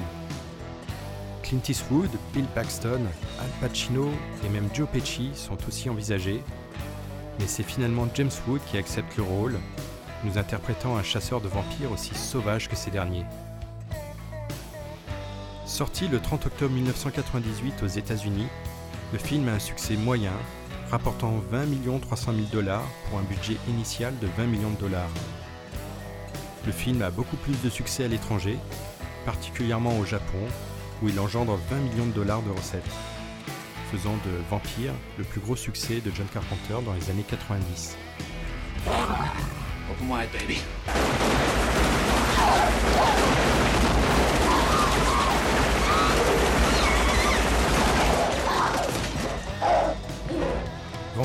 [1.42, 3.00] Clint Eastwood, Bill Paxton,
[3.40, 4.08] Al Pacino
[4.46, 6.40] et même Joe Pesci sont aussi envisagés,
[7.40, 9.58] mais c'est finalement James Wood qui accepte le rôle,
[10.22, 13.26] nous interprétant un chasseur de vampires aussi sauvage que ces derniers.
[15.74, 18.46] Sorti le 30 octobre 1998 aux États-Unis,
[19.12, 20.30] le film a un succès moyen,
[20.88, 25.10] rapportant 20 300 000 dollars pour un budget initial de 20 millions de dollars.
[26.64, 28.56] Le film a beaucoup plus de succès à l'étranger,
[29.26, 30.46] particulièrement au Japon,
[31.02, 32.84] où il engendre 20 millions de dollars de recettes,
[33.90, 37.96] faisant de Vampire le plus gros succès de John Carpenter dans les années 90.
[39.90, 40.58] Open wide, baby.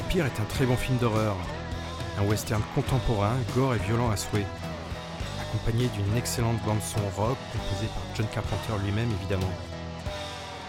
[0.10, 1.38] Vampire est un très bon film d'horreur,
[2.18, 4.48] un western contemporain, gore et violent à souhait,
[5.40, 9.52] accompagné d'une excellente bande-son rock composée par John Carpenter lui-même évidemment.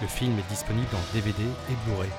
[0.02, 2.10] Le film est disponible en DVD et Blu-ray.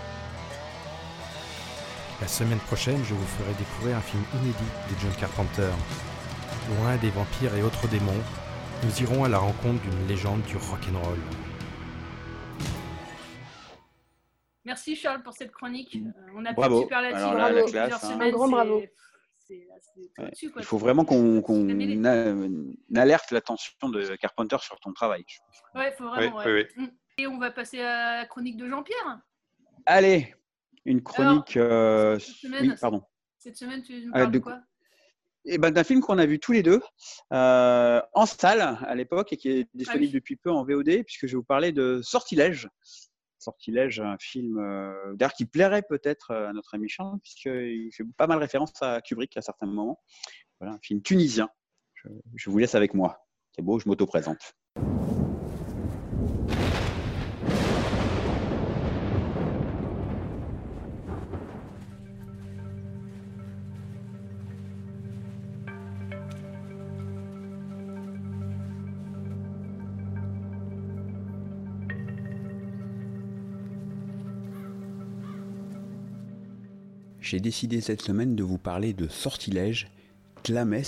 [2.22, 5.70] La semaine prochaine, je vous ferai découvrir un film inédit de John Carpenter.
[6.70, 8.24] Loin des vampires et autres démons,
[8.84, 11.20] nous irons à la rencontre d'une légende du rock'n'roll.
[14.66, 15.96] Merci Charles pour cette chronique.
[15.96, 16.82] Euh, on a Bravo.
[16.84, 18.14] superlatifs Alors là, la depuis classe, plusieurs hein.
[18.14, 18.78] semaines, Un grand bravo.
[18.78, 18.94] Ouais.
[20.18, 20.30] quoi.
[20.58, 21.42] Il faut vraiment qu'on
[22.06, 25.26] a- alerte l'attention de Carpenter sur ton travail.
[25.76, 26.38] Ouais, faut vraiment.
[26.38, 26.68] Oui, ouais.
[26.78, 26.90] oui, Mm.
[27.18, 29.20] Et on va passer à la chronique de Jean-Pierre.
[29.86, 30.34] Allez,
[30.86, 31.58] une chronique.
[31.58, 33.04] euh, Cette semaine, oui, pardon.
[33.40, 34.62] Cette semaine, tu nous Ah, parles de- de quoi?
[35.46, 36.82] Eh ben, d'un film qu'on a vu tous les deux
[37.34, 41.32] euh, en salle à l'époque et qui est disponible depuis peu en VOD, puisque je
[41.34, 42.70] vais vous parler de Sortilège.
[43.42, 48.28] Sortilège, un film euh, qui plairait peut-être euh, à notre ami Charles, puisqu'il fait pas
[48.28, 50.00] mal référence à Kubrick à certains moments.
[50.60, 51.50] Voilà, un film tunisien.
[52.36, 53.26] Je vous laisse avec moi.
[53.56, 54.56] C'est beau, je m'auto-présente.
[77.32, 79.88] J'ai décidé cette semaine de vous parler de Sortilège,
[80.44, 80.84] Clames,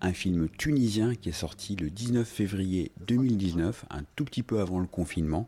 [0.00, 4.80] un film tunisien qui est sorti le 19 février 2019, un tout petit peu avant
[4.80, 5.46] le confinement,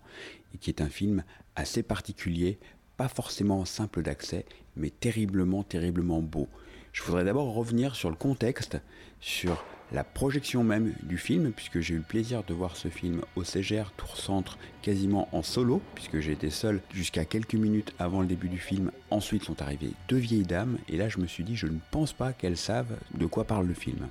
[0.55, 1.25] et qui est un film
[1.57, 2.59] assez particulier,
[2.99, 4.45] pas forcément simple d'accès,
[4.77, 6.49] mais terriblement, terriblement beau.
[6.93, 8.77] Je voudrais d'abord revenir sur le contexte,
[9.21, 13.23] sur la projection même du film, puisque j'ai eu le plaisir de voir ce film
[13.35, 18.21] au CGR Tour Centre quasiment en solo, puisque j'ai été seul jusqu'à quelques minutes avant
[18.21, 18.93] le début du film.
[19.11, 22.13] Ensuite sont arrivées deux vieilles dames, et là je me suis dit, je ne pense
[22.13, 24.09] pas qu'elles savent de quoi parle le film.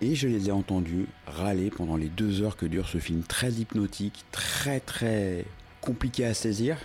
[0.00, 3.52] Et je les ai entendues râler pendant les deux heures que dure ce film très
[3.52, 5.44] hypnotique, très très
[5.80, 6.76] compliqué à saisir,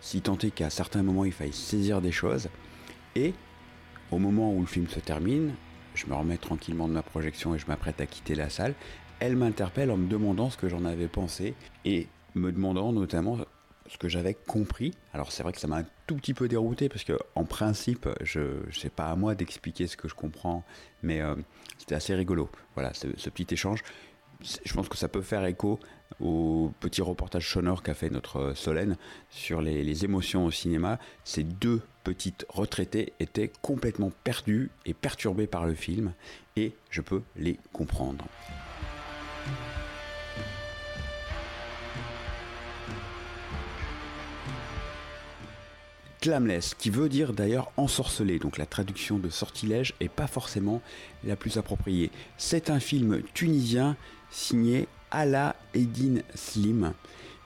[0.00, 2.48] si tant est qu'à certains moments il faille saisir des choses.
[3.14, 3.34] Et
[4.10, 5.52] au moment où le film se termine,
[5.96, 8.74] je me remets tranquillement de ma projection et je m'apprête à quitter la salle.
[9.18, 13.38] Elle m'interpelle en me demandant ce que j'en avais pensé et me demandant notamment
[13.86, 14.92] ce que j'avais compris.
[15.12, 18.08] Alors c'est vrai que ça m'a un tout petit peu dérouté parce que en principe,
[18.22, 18.40] je
[18.72, 20.64] sais pas à moi d'expliquer ce que je comprends,
[21.02, 21.34] mais euh,
[21.78, 22.50] c'était assez rigolo.
[22.74, 23.82] Voilà, ce, ce petit échange.
[24.42, 25.80] Je pense que ça peut faire écho
[26.20, 28.96] au petit reportage sonore qu'a fait notre Solène
[29.30, 30.98] sur les, les émotions au cinéma.
[31.24, 36.12] Ces deux petites retraitées étaient complètement perdues et perturbées par le film,
[36.56, 38.26] et je peux les comprendre.
[46.20, 50.82] Clamless, qui veut dire d'ailleurs ensorcelé, donc la traduction de sortilège est pas forcément
[51.24, 52.10] la plus appropriée.
[52.36, 53.96] C'est un film tunisien
[54.30, 56.92] signé Ala Eddin Slim.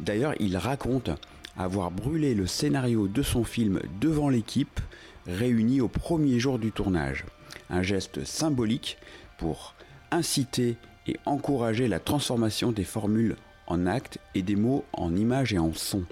[0.00, 1.10] D'ailleurs, il raconte
[1.56, 4.80] avoir brûlé le scénario de son film devant l'équipe
[5.26, 7.24] réunie au premier jour du tournage.
[7.68, 8.96] Un geste symbolique
[9.38, 9.74] pour
[10.10, 13.36] inciter et encourager la transformation des formules
[13.66, 16.04] en actes et des mots en images et en sons.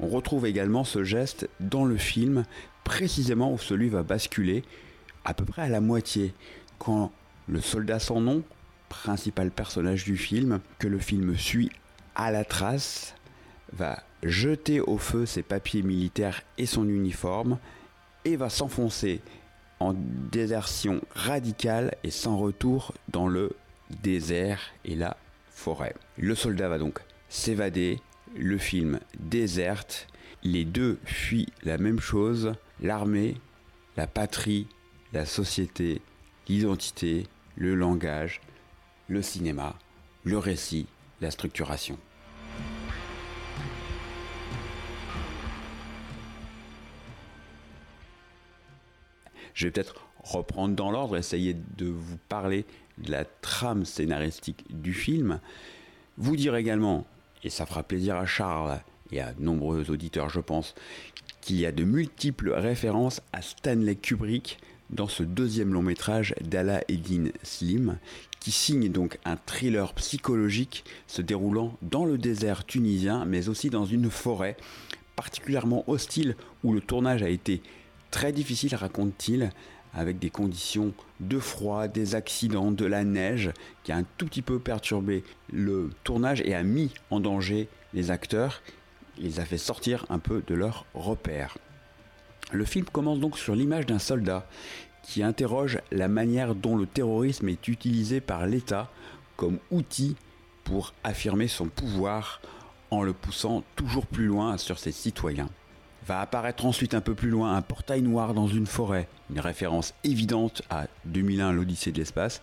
[0.00, 2.44] On retrouve également ce geste dans le film,
[2.84, 4.64] précisément où celui va basculer
[5.24, 6.34] à peu près à la moitié,
[6.78, 7.12] quand
[7.46, 8.42] le soldat sans nom,
[8.92, 11.70] principal personnage du film, que le film suit
[12.14, 13.14] à la trace,
[13.72, 17.58] va jeter au feu ses papiers militaires et son uniforme
[18.24, 19.20] et va s'enfoncer
[19.80, 23.50] en désertion radicale et sans retour dans le
[24.02, 25.16] désert et la
[25.50, 25.94] forêt.
[26.18, 27.98] Le soldat va donc s'évader,
[28.36, 30.06] le film déserte,
[30.44, 33.36] les deux fuient la même chose, l'armée,
[33.96, 34.66] la patrie,
[35.12, 36.00] la société,
[36.48, 37.26] l'identité,
[37.56, 38.40] le langage,
[39.08, 39.74] le cinéma,
[40.24, 40.86] le récit,
[41.20, 41.98] la structuration.
[49.54, 52.64] Je vais peut-être reprendre dans l'ordre, essayer de vous parler
[52.98, 55.40] de la trame scénaristique du film.
[56.16, 57.06] Vous dire également,
[57.44, 58.80] et ça fera plaisir à Charles
[59.10, 60.74] et à nombreux auditeurs, je pense,
[61.40, 64.58] qu'il y a de multiples références à Stanley Kubrick
[64.92, 67.98] dans ce deuxième long métrage d'Ala Eddin Slim,
[68.40, 73.86] qui signe donc un thriller psychologique se déroulant dans le désert tunisien, mais aussi dans
[73.86, 74.56] une forêt
[75.16, 77.62] particulièrement hostile où le tournage a été
[78.10, 79.50] très difficile, raconte-t-il,
[79.94, 83.50] avec des conditions de froid, des accidents, de la neige,
[83.84, 85.22] qui a un tout petit peu perturbé
[85.52, 88.62] le tournage et a mis en danger les acteurs.
[89.18, 91.58] Les a fait sortir un peu de leur repère.
[92.50, 94.46] Le film commence donc sur l'image d'un soldat
[95.02, 98.90] qui interroge la manière dont le terrorisme est utilisé par l'État
[99.36, 100.16] comme outil
[100.64, 102.40] pour affirmer son pouvoir
[102.90, 105.48] en le poussant toujours plus loin sur ses citoyens.
[106.06, 109.94] Va apparaître ensuite un peu plus loin un portail noir dans une forêt, une référence
[110.04, 112.42] évidente à 2001 l'Odyssée de l'espace.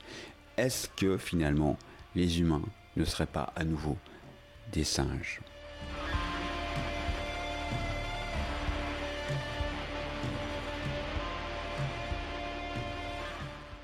[0.57, 1.77] Est-ce que finalement
[2.15, 2.63] les humains
[2.95, 3.97] ne seraient pas à nouveau
[4.71, 5.41] des singes?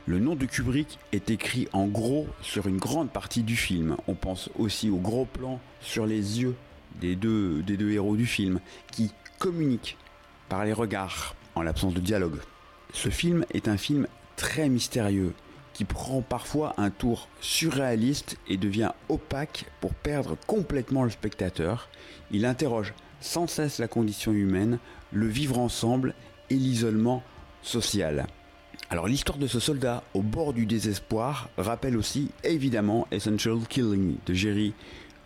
[0.07, 3.97] Le nom de Kubrick est écrit en gros sur une grande partie du film.
[4.07, 6.55] On pense aussi au gros plan sur les yeux
[7.01, 8.59] des deux, héros du film
[8.91, 9.97] qui communiquent
[10.47, 12.37] par les regards en l'absence de dialogue.
[12.93, 15.33] Ce film est un film très mystérieux
[15.73, 21.89] qui prend parfois un tour surréaliste et devient opaque pour perdre complètement le spectateur.
[22.29, 24.77] Il interroge sans cesse la condition humaine,
[25.11, 26.13] le vivre ensemble
[26.51, 27.23] et l'isolement
[27.63, 28.27] social.
[28.91, 34.33] Alors l'histoire de ce soldat au bord du désespoir rappelle aussi évidemment Essential Killing de
[34.35, 34.73] Jerry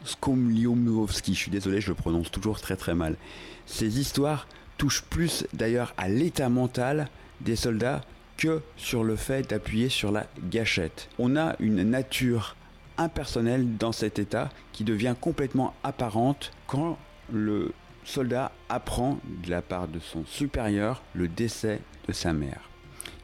[0.05, 1.33] Skomliomowski.
[1.33, 3.17] Je suis désolé, je le prononce toujours très très mal.
[3.65, 4.47] Ces histoires
[4.77, 7.09] touchent plus d'ailleurs à l'état mental
[7.41, 8.01] des soldats
[8.37, 11.09] que sur le fait d'appuyer sur la gâchette.
[11.19, 12.55] On a une nature
[12.97, 16.97] impersonnelle dans cet état qui devient complètement apparente quand
[17.29, 17.73] le
[18.05, 22.69] soldat apprend de la part de son supérieur le décès de sa mère.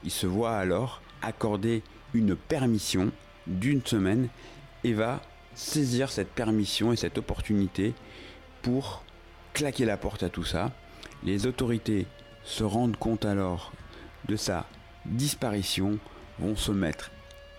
[0.06, 1.82] Il se voit alors accorder
[2.14, 3.12] une permission
[3.47, 4.30] d'une semaine
[4.84, 5.22] et va
[5.56, 7.93] saisir cette permission et cette opportunité
[8.62, 9.03] pour
[9.53, 10.72] claquer la porte à tout ça.
[11.24, 12.06] Les autorités
[12.43, 13.74] se rendent compte alors
[14.28, 14.68] de sa
[15.06, 15.97] disparition
[16.39, 17.12] vont se mettre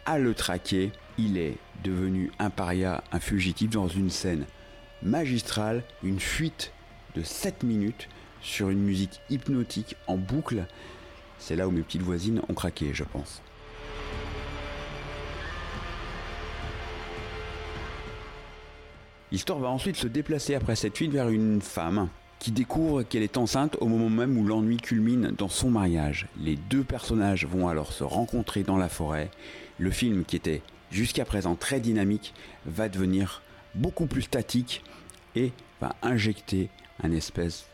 [0.04, 0.92] à le traquer.
[1.18, 4.46] Il est devenu un paria, un fugitif dans une scène
[5.02, 6.72] magistrale, une fuite
[7.14, 8.08] de 7 minutes
[8.40, 10.66] sur une musique hypnotique en boucle.
[11.38, 13.42] C'est là où mes petites voisines ont craqué, je pense.
[19.32, 22.08] L'histoire va ensuite se déplacer après cette fuite vers une femme
[22.38, 26.28] qui découvre qu'elle est enceinte au moment même où l'ennui culmine dans son mariage.
[26.40, 29.30] Les deux personnages vont alors se rencontrer dans la forêt.
[29.78, 32.34] Le film qui était jusqu'à présent très dynamique
[32.66, 33.42] va devenir
[33.74, 34.84] beaucoup plus statique
[35.34, 36.70] et va injecter
[37.02, 37.66] un espèce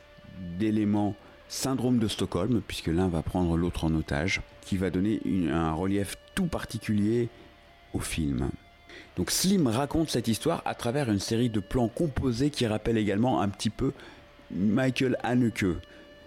[0.58, 1.14] d'élément
[1.52, 6.16] syndrome de Stockholm, puisque l'un va prendre l'autre en otage, qui va donner un relief
[6.34, 7.28] tout particulier
[7.92, 8.48] au film.
[9.16, 13.42] Donc Slim raconte cette histoire à travers une série de plans composés qui rappellent également
[13.42, 13.92] un petit peu
[14.50, 15.66] Michael Haneke.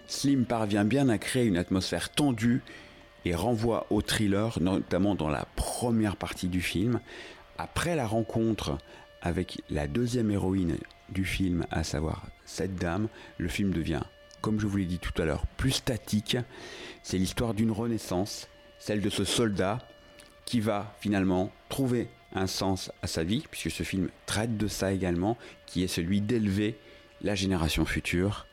[0.06, 2.62] Slim parvient bien à créer une atmosphère tendue
[3.26, 7.00] et renvoie au thriller, notamment dans la première partie du film.
[7.58, 8.78] Après la rencontre
[9.24, 10.78] avec la deuxième héroïne
[11.10, 13.08] du film, à savoir cette dame,
[13.40, 14.04] le film devient,
[14.46, 16.38] comme je vous l'ai dit tout à l'heure, plus statique.
[17.02, 19.80] C'est l'histoire d'une renaissance, celle de ce soldat
[20.46, 24.94] qui va finalement trouver un sens à sa vie, puisque ce film traite de ça
[24.94, 25.36] également,
[25.66, 26.78] qui est celui d'élever
[27.24, 28.46] la génération future.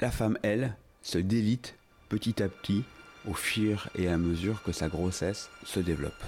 [0.00, 1.76] La femme, elle, se délite
[2.08, 2.82] petit à petit
[3.28, 6.24] au fur et à mesure que sa grossesse se développe.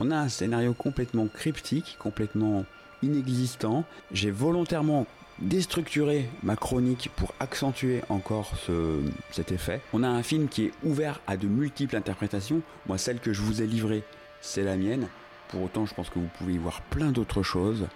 [0.00, 2.64] On a un scénario complètement cryptique, complètement
[3.02, 3.84] inexistant.
[4.12, 5.06] J'ai volontairement
[5.40, 9.80] déstructurer ma chronique pour accentuer encore ce, cet effet.
[9.92, 12.62] On a un film qui est ouvert à de multiples interprétations.
[12.86, 14.02] Moi, celle que je vous ai livrée,
[14.40, 15.08] c'est la mienne.
[15.48, 17.86] Pour autant, je pense que vous pouvez y voir plein d'autres choses,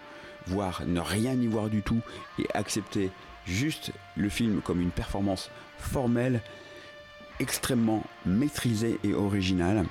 [0.47, 2.01] voire ne rien y voir du tout
[2.39, 3.11] et accepter
[3.45, 6.41] juste le film comme une performance formelle,
[7.41, 9.85] extrêmement maîtrisée et originale.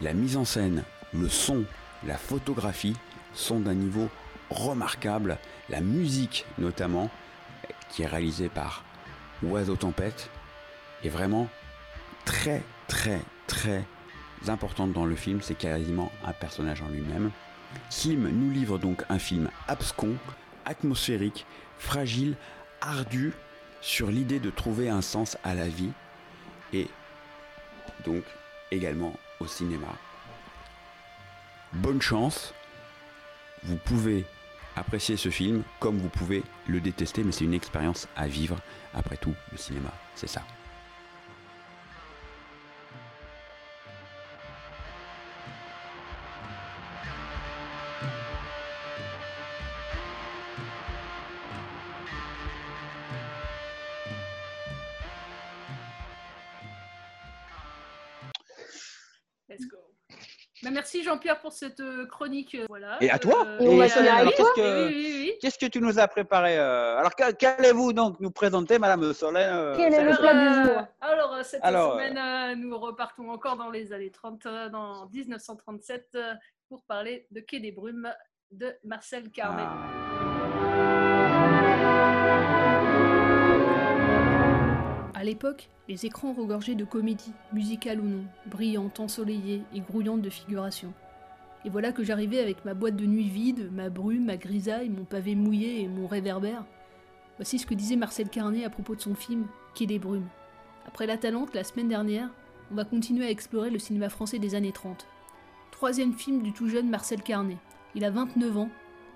[0.00, 0.82] La mise en scène,
[1.14, 1.64] le son,
[2.06, 2.96] la photographie
[3.34, 4.08] sont d'un niveau
[4.50, 5.38] remarquable.
[5.68, 7.10] La musique notamment,
[7.90, 8.84] qui est réalisée par
[9.42, 10.30] Oiseau Tempête,
[11.04, 11.48] est vraiment
[12.24, 13.84] très très très
[14.48, 15.40] importante dans le film.
[15.42, 17.30] C'est quasiment un personnage en lui-même.
[17.90, 20.16] Slim nous livre donc un film abscon,
[20.64, 21.46] atmosphérique,
[21.78, 22.36] fragile,
[22.80, 23.32] ardu
[23.80, 25.90] sur l'idée de trouver un sens à la vie
[26.72, 26.88] et
[28.04, 28.24] donc
[28.70, 29.88] également au cinéma.
[31.74, 32.52] Bonne chance,
[33.62, 34.26] vous pouvez
[34.76, 38.58] apprécier ce film comme vous pouvez le détester, mais c'est une expérience à vivre.
[38.94, 40.42] Après tout, le cinéma, c'est ça.
[61.02, 62.54] Merci Jean-Pierre pour cette euh, chronique.
[62.54, 62.96] euh, Voilà.
[63.00, 65.32] Et à toi Euh, qu'est-ce que- oui, oui, oui.
[65.40, 69.74] Qu'est-ce que tu nous as préparé euh, Alors, qu'a- qu'allez-vous donc nous présenter, Madame Solène
[69.76, 73.92] Quel est le plat du jour Alors, cette Alors, semaine, nous repartons encore dans les
[73.92, 76.34] années 30, euh, dans 1937, euh,
[76.68, 78.10] pour parler de Quai des Brumes
[78.50, 79.62] de Marcel Carnet.
[85.22, 90.30] À l'époque, les écrans regorgeaient de comédies, musicales ou non, brillantes, ensoleillées et grouillantes de
[90.30, 90.92] figurations.
[91.64, 95.04] Et voilà que j'arrivais avec ma boîte de nuit vide, ma brume, ma grisaille, mon
[95.04, 96.64] pavé mouillé et mon réverbère.
[97.36, 99.46] Voici ce que disait Marcel Carnet à propos de son film
[99.76, 100.26] Quai des Brumes.
[100.88, 102.28] Après La Talente, la semaine dernière,
[102.72, 105.06] on va continuer à explorer le cinéma français des années 30.
[105.70, 107.58] Troisième film du tout jeune Marcel Carnet.
[107.94, 108.70] Il a 29 ans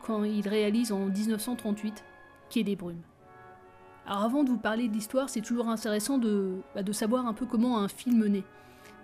[0.05, 2.05] quand il réalise en 1938
[2.49, 3.03] Quai des Brumes.
[4.07, 7.33] Alors avant de vous parler de l'histoire, c'est toujours intéressant de, bah, de savoir un
[7.33, 8.45] peu comment un film naît.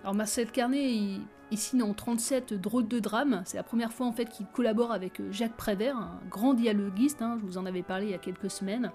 [0.03, 3.43] Alors Marcel Carnet, il, signe en 37 Drôle de drame.
[3.45, 7.21] C'est la première fois en fait qu'il collabore avec euh, Jacques Prévert, un grand dialoguiste.
[7.21, 8.93] hein, je vous en avais parlé il y a quelques semaines.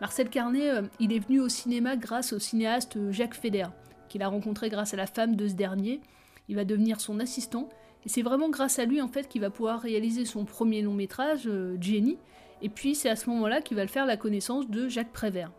[0.00, 3.66] Marcel Carnet, euh, il est venu au cinéma grâce au cinéaste euh, Jacques Feder,
[4.08, 6.00] qu'il a rencontré grâce à la femme de ce dernier.
[6.48, 7.68] Il va devenir son assistant.
[8.04, 10.94] Et c'est vraiment grâce à lui en fait qu'il va pouvoir réaliser son premier long
[10.94, 12.18] métrage, Jenny.
[12.62, 15.50] Et puis c'est à ce moment-là qu'il va le faire la connaissance de Jacques Prévert.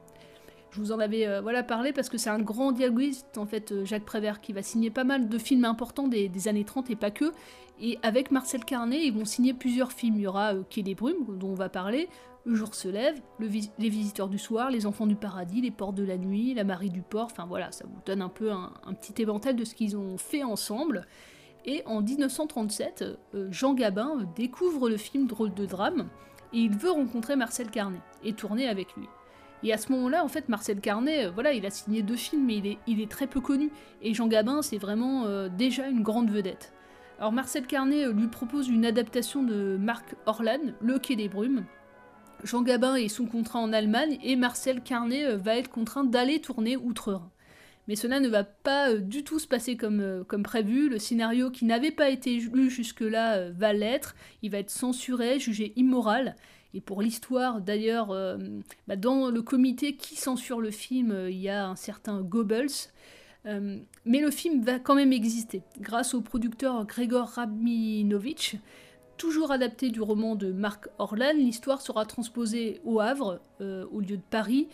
[0.72, 3.74] Je vous en avais euh, voilà parlé parce que c'est un grand dialoguiste en fait,
[3.74, 6.96] euh, Jacques Prévert, qui va signer pas mal de films importants des, années 30 et
[6.96, 7.34] pas que.
[7.82, 10.16] Et avec Marcel Carnet, ils vont signer plusieurs films.
[10.16, 12.08] Il y aura euh, Quai des Brumes, dont on va parler,
[12.46, 16.06] Le jour se lève, Les visiteurs du soir, Les enfants du paradis, Les portes de
[16.06, 17.26] la nuit, La Marie du port.
[17.26, 20.44] Enfin voilà, ça vous donne un peu un, petit éventail de ce qu'ils ont fait
[20.44, 21.06] ensemble.
[21.66, 23.04] Et en 1937,
[23.36, 26.08] euh, Jean Gabin découvre le film Drôle de drame
[26.54, 29.08] et il veut rencontrer Marcel Carnet et tourner avec lui.
[29.64, 32.46] Et à ce moment-là, en fait, Marcel Carnet, euh, voilà, il a signé deux films,
[32.46, 33.70] mais il est, très peu connu.
[34.02, 36.74] Et Jean Gabin, c'est vraiment euh, déjà une grande vedette.
[37.20, 41.66] Alors Marcel Carnet euh, lui propose une adaptation de Marc Orlan, Le Quai des Brumes.
[42.44, 46.76] Jean Gabin est sous contrat en Allemagne et Marcel Carnet va être contraint d'aller tourner
[46.76, 47.30] Outre-Rhin.
[47.88, 50.88] Mais cela ne va pas du tout se passer comme, comme prévu.
[50.88, 54.16] Le scénario qui n'avait pas été lu jusque-là va l'être.
[54.44, 56.36] Il va être censuré, jugé immoral.
[56.74, 58.38] Et pour l'histoire, d'ailleurs, euh,
[58.88, 62.90] bah, dans le comité qui censure le film, euh, il y a un certain Goebbels.
[63.46, 68.58] Euh, mais le film va quand même exister, grâce au producteur Gregor Rabinovich.
[69.18, 74.24] Toujours adapté du roman de Marc Orlan, l'histoire sera transposée au Havre, au lieu de
[74.32, 74.68] Paris,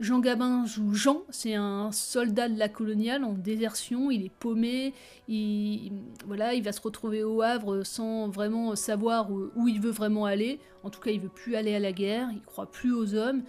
[0.00, 4.94] Jean Gabin joue Jean, c'est un soldat de la coloniale en désertion, il est paumé,
[5.26, 5.90] il,
[6.24, 10.60] voilà, il va se retrouver au Havre sans vraiment savoir où, il veut vraiment aller.
[10.84, 13.42] En tout cas, il veut plus aller à la guerre, il croit plus aux hommes.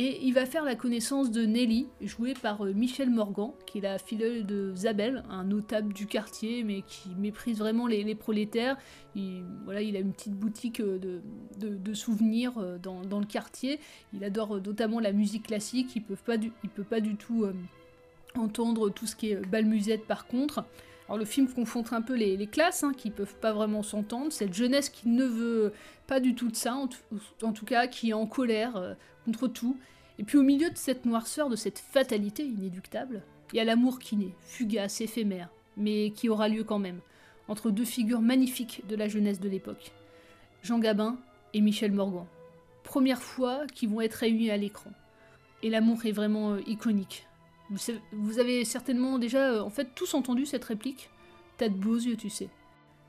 [0.00, 3.80] Et il va faire la connaissance de Nelly, jouée par euh, Michel Morgan, qui est
[3.80, 8.76] la filleule de Zabel, un notable du quartier, mais qui méprise vraiment les, prolétaires.
[9.16, 11.20] Il, voilà, il a une petite boutique euh,
[11.58, 13.80] de, souvenirs euh, dans, le quartier.
[14.12, 15.96] Il adore notamment la musique classique.
[15.96, 17.46] Il ne peut pas du tout
[18.36, 20.62] entendre tout ce qui est bal musette par contre.
[21.08, 24.54] Alors le film confronte un peu les, classes hein, qui peuvent pas vraiment s'entendre, cette
[24.54, 25.72] jeunesse qui ne veut
[26.06, 26.76] pas du tout de ça,
[27.42, 28.94] en, tout cas qui est en colère
[29.28, 29.76] contre tout.
[30.18, 33.22] Et puis au milieu de cette noirceur, de cette fatalité inéductable,
[33.52, 37.00] il y a l'amour qui naît, fugace, éphémère, mais qui aura lieu quand même,
[37.46, 39.92] entre deux figures magnifiques de la jeunesse de l'époque,
[40.62, 41.18] Jean Gabin
[41.52, 42.24] et Michel Morgan.
[42.84, 44.90] Première fois qu'ils vont être réunis à l'écran.
[45.62, 47.26] Et l'amour est vraiment euh, iconique.
[48.12, 51.10] Vous, avez certainement déjà, euh, en fait, tous entendu cette réplique.
[51.58, 52.48] T'as de beaux yeux, tu sais.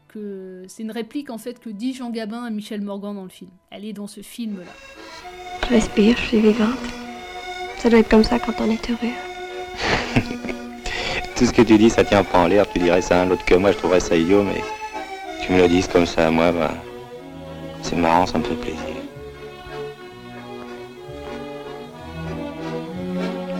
[0.09, 3.29] Que c'est une réplique en fait que dit Jean Gabin à Michel Morgan dans le
[3.29, 3.51] film.
[3.69, 4.65] Elle est dans ce film-là.
[5.69, 6.79] Je respire, je suis vivante.
[7.77, 9.13] Ça doit être comme ça quand on est heureux.
[11.35, 12.67] Tout ce que tu dis, ça tient pas en l'air.
[12.67, 14.63] Tu dirais ça à un autre que moi, je trouverais ça idiot, mais
[15.43, 16.73] tu me le dises comme ça à moi, bah,
[17.83, 18.79] c'est marrant, ça me fait plaisir.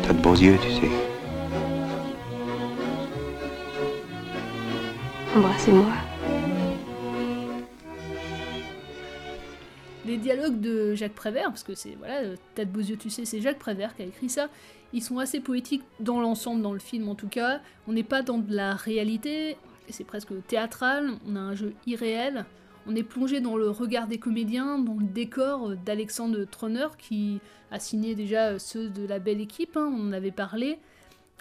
[0.01, 0.91] T'as de beaux yeux, tu sais.
[5.35, 6.08] Embrassez-moi.
[10.09, 13.41] Les dialogues de Jacques Prévert, parce que c'est, voilà, Tête beaux yeux, tu sais, c'est
[13.41, 14.49] Jacques Prévert qui a écrit ça,
[14.91, 17.61] ils sont assez poétiques dans l'ensemble, dans le film en tout cas.
[17.87, 19.55] On n'est pas dans de la réalité,
[19.89, 22.45] c'est presque théâtral, on a un jeu irréel,
[22.87, 27.39] on est plongé dans le regard des comédiens, dans le décor d'Alexandre Troner, qui
[27.71, 30.79] a signé déjà ceux de la belle équipe, hein, on en avait parlé.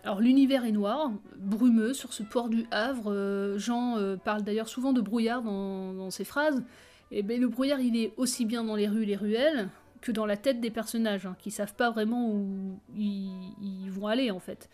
[0.05, 3.13] Alors l'univers est noir, brumeux sur ce port du Havre.
[3.13, 6.63] Euh, Jean euh, parle d'ailleurs souvent de brouillard dans ses phrases.
[7.11, 10.13] Et eh ben, le brouillard, il est aussi bien dans les rues, les ruelles, que
[10.13, 14.41] dans la tête des personnages, hein, qui savent pas vraiment où ils, vont aller en
[14.41, 14.69] fait.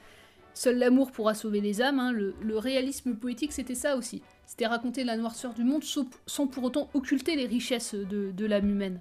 [0.53, 2.13] Seul l'amour pourra sauver les âmes, hein.
[2.13, 4.23] le, réalisme poétique c'était ça aussi.
[4.47, 9.01] C'était raconter la noirceur du monde sans, pour autant occulter les richesses de, l'âme humaine.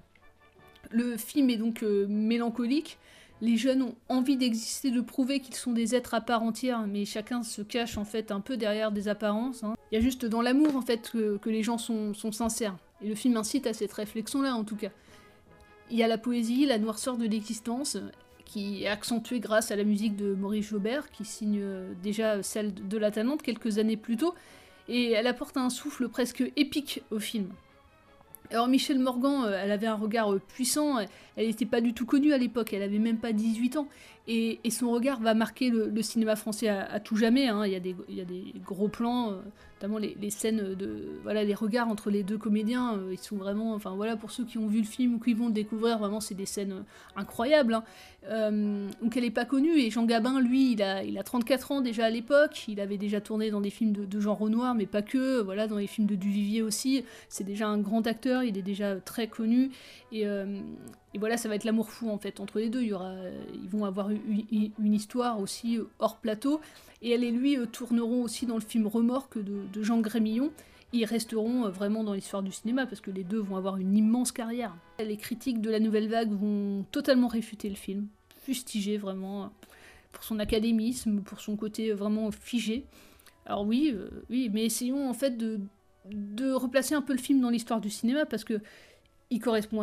[0.90, 2.98] Le film est donc euh, mélancolique,
[3.40, 7.04] les jeunes ont envie d'exister, de prouver qu'ils sont des êtres à part entière, mais
[7.04, 9.64] chacun se cache en fait un peu derrière des apparences.
[9.64, 9.74] Hein.
[9.90, 12.76] Il y a juste dans l'amour en fait que, les gens sont sincères.
[13.02, 14.90] Et le film incite à cette réflexion-là, en tout cas.
[15.90, 17.98] Il y a la poésie, la noirceur de l'existence,
[18.44, 22.72] qui est accentuée grâce à la musique de Maurice Jaubert, qui signe euh, déjà celle
[22.72, 24.34] de La Talente quelques années plus tôt,
[24.88, 27.48] et elle apporte un souffle presque épique au film.
[28.50, 30.98] Alors Michel Morgan, euh, elle avait un regard euh, puissant,
[31.36, 33.88] elle n'était pas du tout connue à l'époque, elle avait même pas 18 ans,
[34.26, 37.48] et, son regard va marquer le, cinéma français à, tout jamais.
[37.48, 37.66] Hein.
[37.66, 37.76] Il, y
[38.20, 39.40] a des, gros plans,
[39.84, 43.74] notamment les, scènes de voilà les regards entre les deux comédiens euh, ils sont vraiment
[43.74, 46.20] enfin voilà pour ceux qui ont vu le film ou qui vont le découvrir vraiment
[46.20, 46.82] c'est des scènes euh,
[47.16, 47.84] incroyables hein.
[48.28, 51.72] euh, donc elle est pas connue et Jean Gabin lui il a il a 34
[51.72, 54.86] ans déjà à l'époque il avait déjà tourné dans des films de, genre Renoir mais
[54.86, 58.56] pas que voilà dans les films de Duvivier aussi c'est déjà un grand acteur il
[58.56, 59.70] est déjà très connu
[60.12, 60.24] et,
[61.14, 63.14] et voilà ça va être l'amour fou en fait entre les deux il y aura
[63.54, 64.44] ils vont avoir une,
[64.78, 66.60] une histoire aussi hors plateau
[67.04, 70.50] et elle et lui euh, tourneront aussi dans le film Remorque de, Jean Grémillon.
[70.92, 73.94] Ils resteront euh, vraiment dans l'histoire du cinéma parce que les deux vont avoir une
[73.94, 74.74] immense carrière.
[74.98, 78.08] Les critiques de la nouvelle vague vont totalement réfuter le film,
[78.42, 79.46] fustiger vraiment euh,
[80.12, 82.86] pour son académisme, pour son côté vraiment figé.
[83.44, 83.94] Alors oui,
[84.30, 85.60] oui, mais essayons en fait de,
[86.10, 88.60] de replacer un peu le film dans l'histoire du cinéma parce que
[89.30, 89.82] il correspond,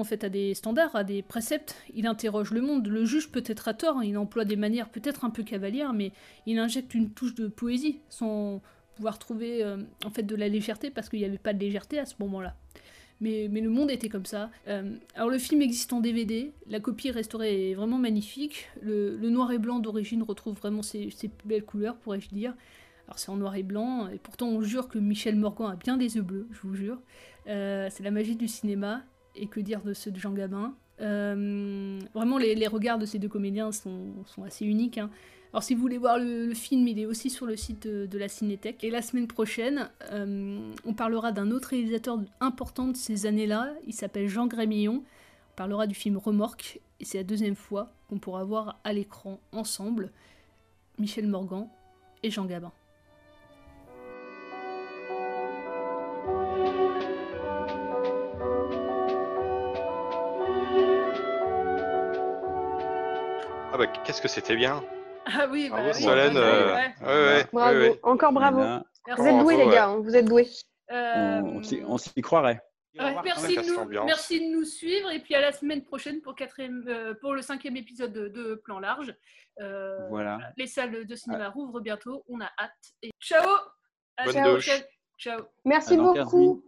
[0.00, 3.68] en fait à des standards, à des préceptes, il interroge le monde, le juge peut-être
[3.68, 6.12] à tort, il emploie des manières peut-être un peu cavalières, mais
[6.46, 8.62] il injecte une touche de poésie, sans
[8.96, 11.98] pouvoir trouver euh, en fait de la légèreté, parce qu'il n'y avait pas de légèreté
[11.98, 12.54] à ce moment-là.
[13.20, 14.48] Mais, le monde était comme ça.
[14.68, 18.68] Euh, alors le film existe en DVD, la copie restaurée est vraiment magnifique.
[18.80, 22.54] Le, le noir et blanc d'origine retrouve vraiment ses, ses plus belles couleurs, pourrais-je dire.
[23.08, 25.96] Alors c'est en noir et blanc, et pourtant on jure que Michel Morgan a bien
[25.96, 27.00] des yeux bleus, je vous jure.
[27.48, 29.02] Euh, c'est la magie du cinéma,
[29.34, 30.74] et que dire de ceux de Jean Gabin.
[31.00, 34.12] Euh, vraiment, les, regards de ces deux comédiens sont,
[34.44, 34.98] assez uniques.
[34.98, 35.10] hein.
[35.52, 38.18] Alors si vous voulez voir le, film, il est aussi sur le site de, de
[38.18, 38.84] la Cinétech.
[38.84, 43.72] Et la semaine prochaine, euh, on parlera d'un autre réalisateur important de ces années-là.
[43.86, 45.02] Il s'appelle Jean Grémillon.
[45.52, 46.80] On parlera du film Remorque.
[47.00, 50.10] Et c'est la deuxième fois qu'on pourra voir à l'écran ensemble
[50.98, 51.68] Michel Morgan
[52.22, 52.72] et Jean Gabin.
[63.78, 64.84] Bah qu'est-ce que c'était bien.
[65.26, 66.36] Ah oui, bah Bravo oui, Solène.
[66.36, 66.94] euh, ouais.
[67.00, 68.00] ouais, ouais, Bravo, ouais, ouais.
[68.02, 68.56] encore bravo.
[68.58, 68.82] Voilà.
[69.16, 70.48] Vous êtes doués, les gars, hein, vous êtes doués.
[70.90, 72.60] Euh, On, on s'y- on s'y croirait.
[72.98, 74.06] ouais, merci, de nous, l'ambiance.
[74.06, 77.42] merci de nous suivre et puis à la semaine prochaine pour, quatrième, euh, pour le
[77.42, 79.14] cinquième épisode de, de Plan Large.
[79.60, 80.38] Euh, Voilà.
[80.56, 82.70] Les salles de cinéma rouvrent bientôt, on a hâte.
[83.02, 83.46] Et ciao
[84.16, 84.60] À Bonne.
[85.18, 86.62] Ciao Merci À dans 15 beaucoup.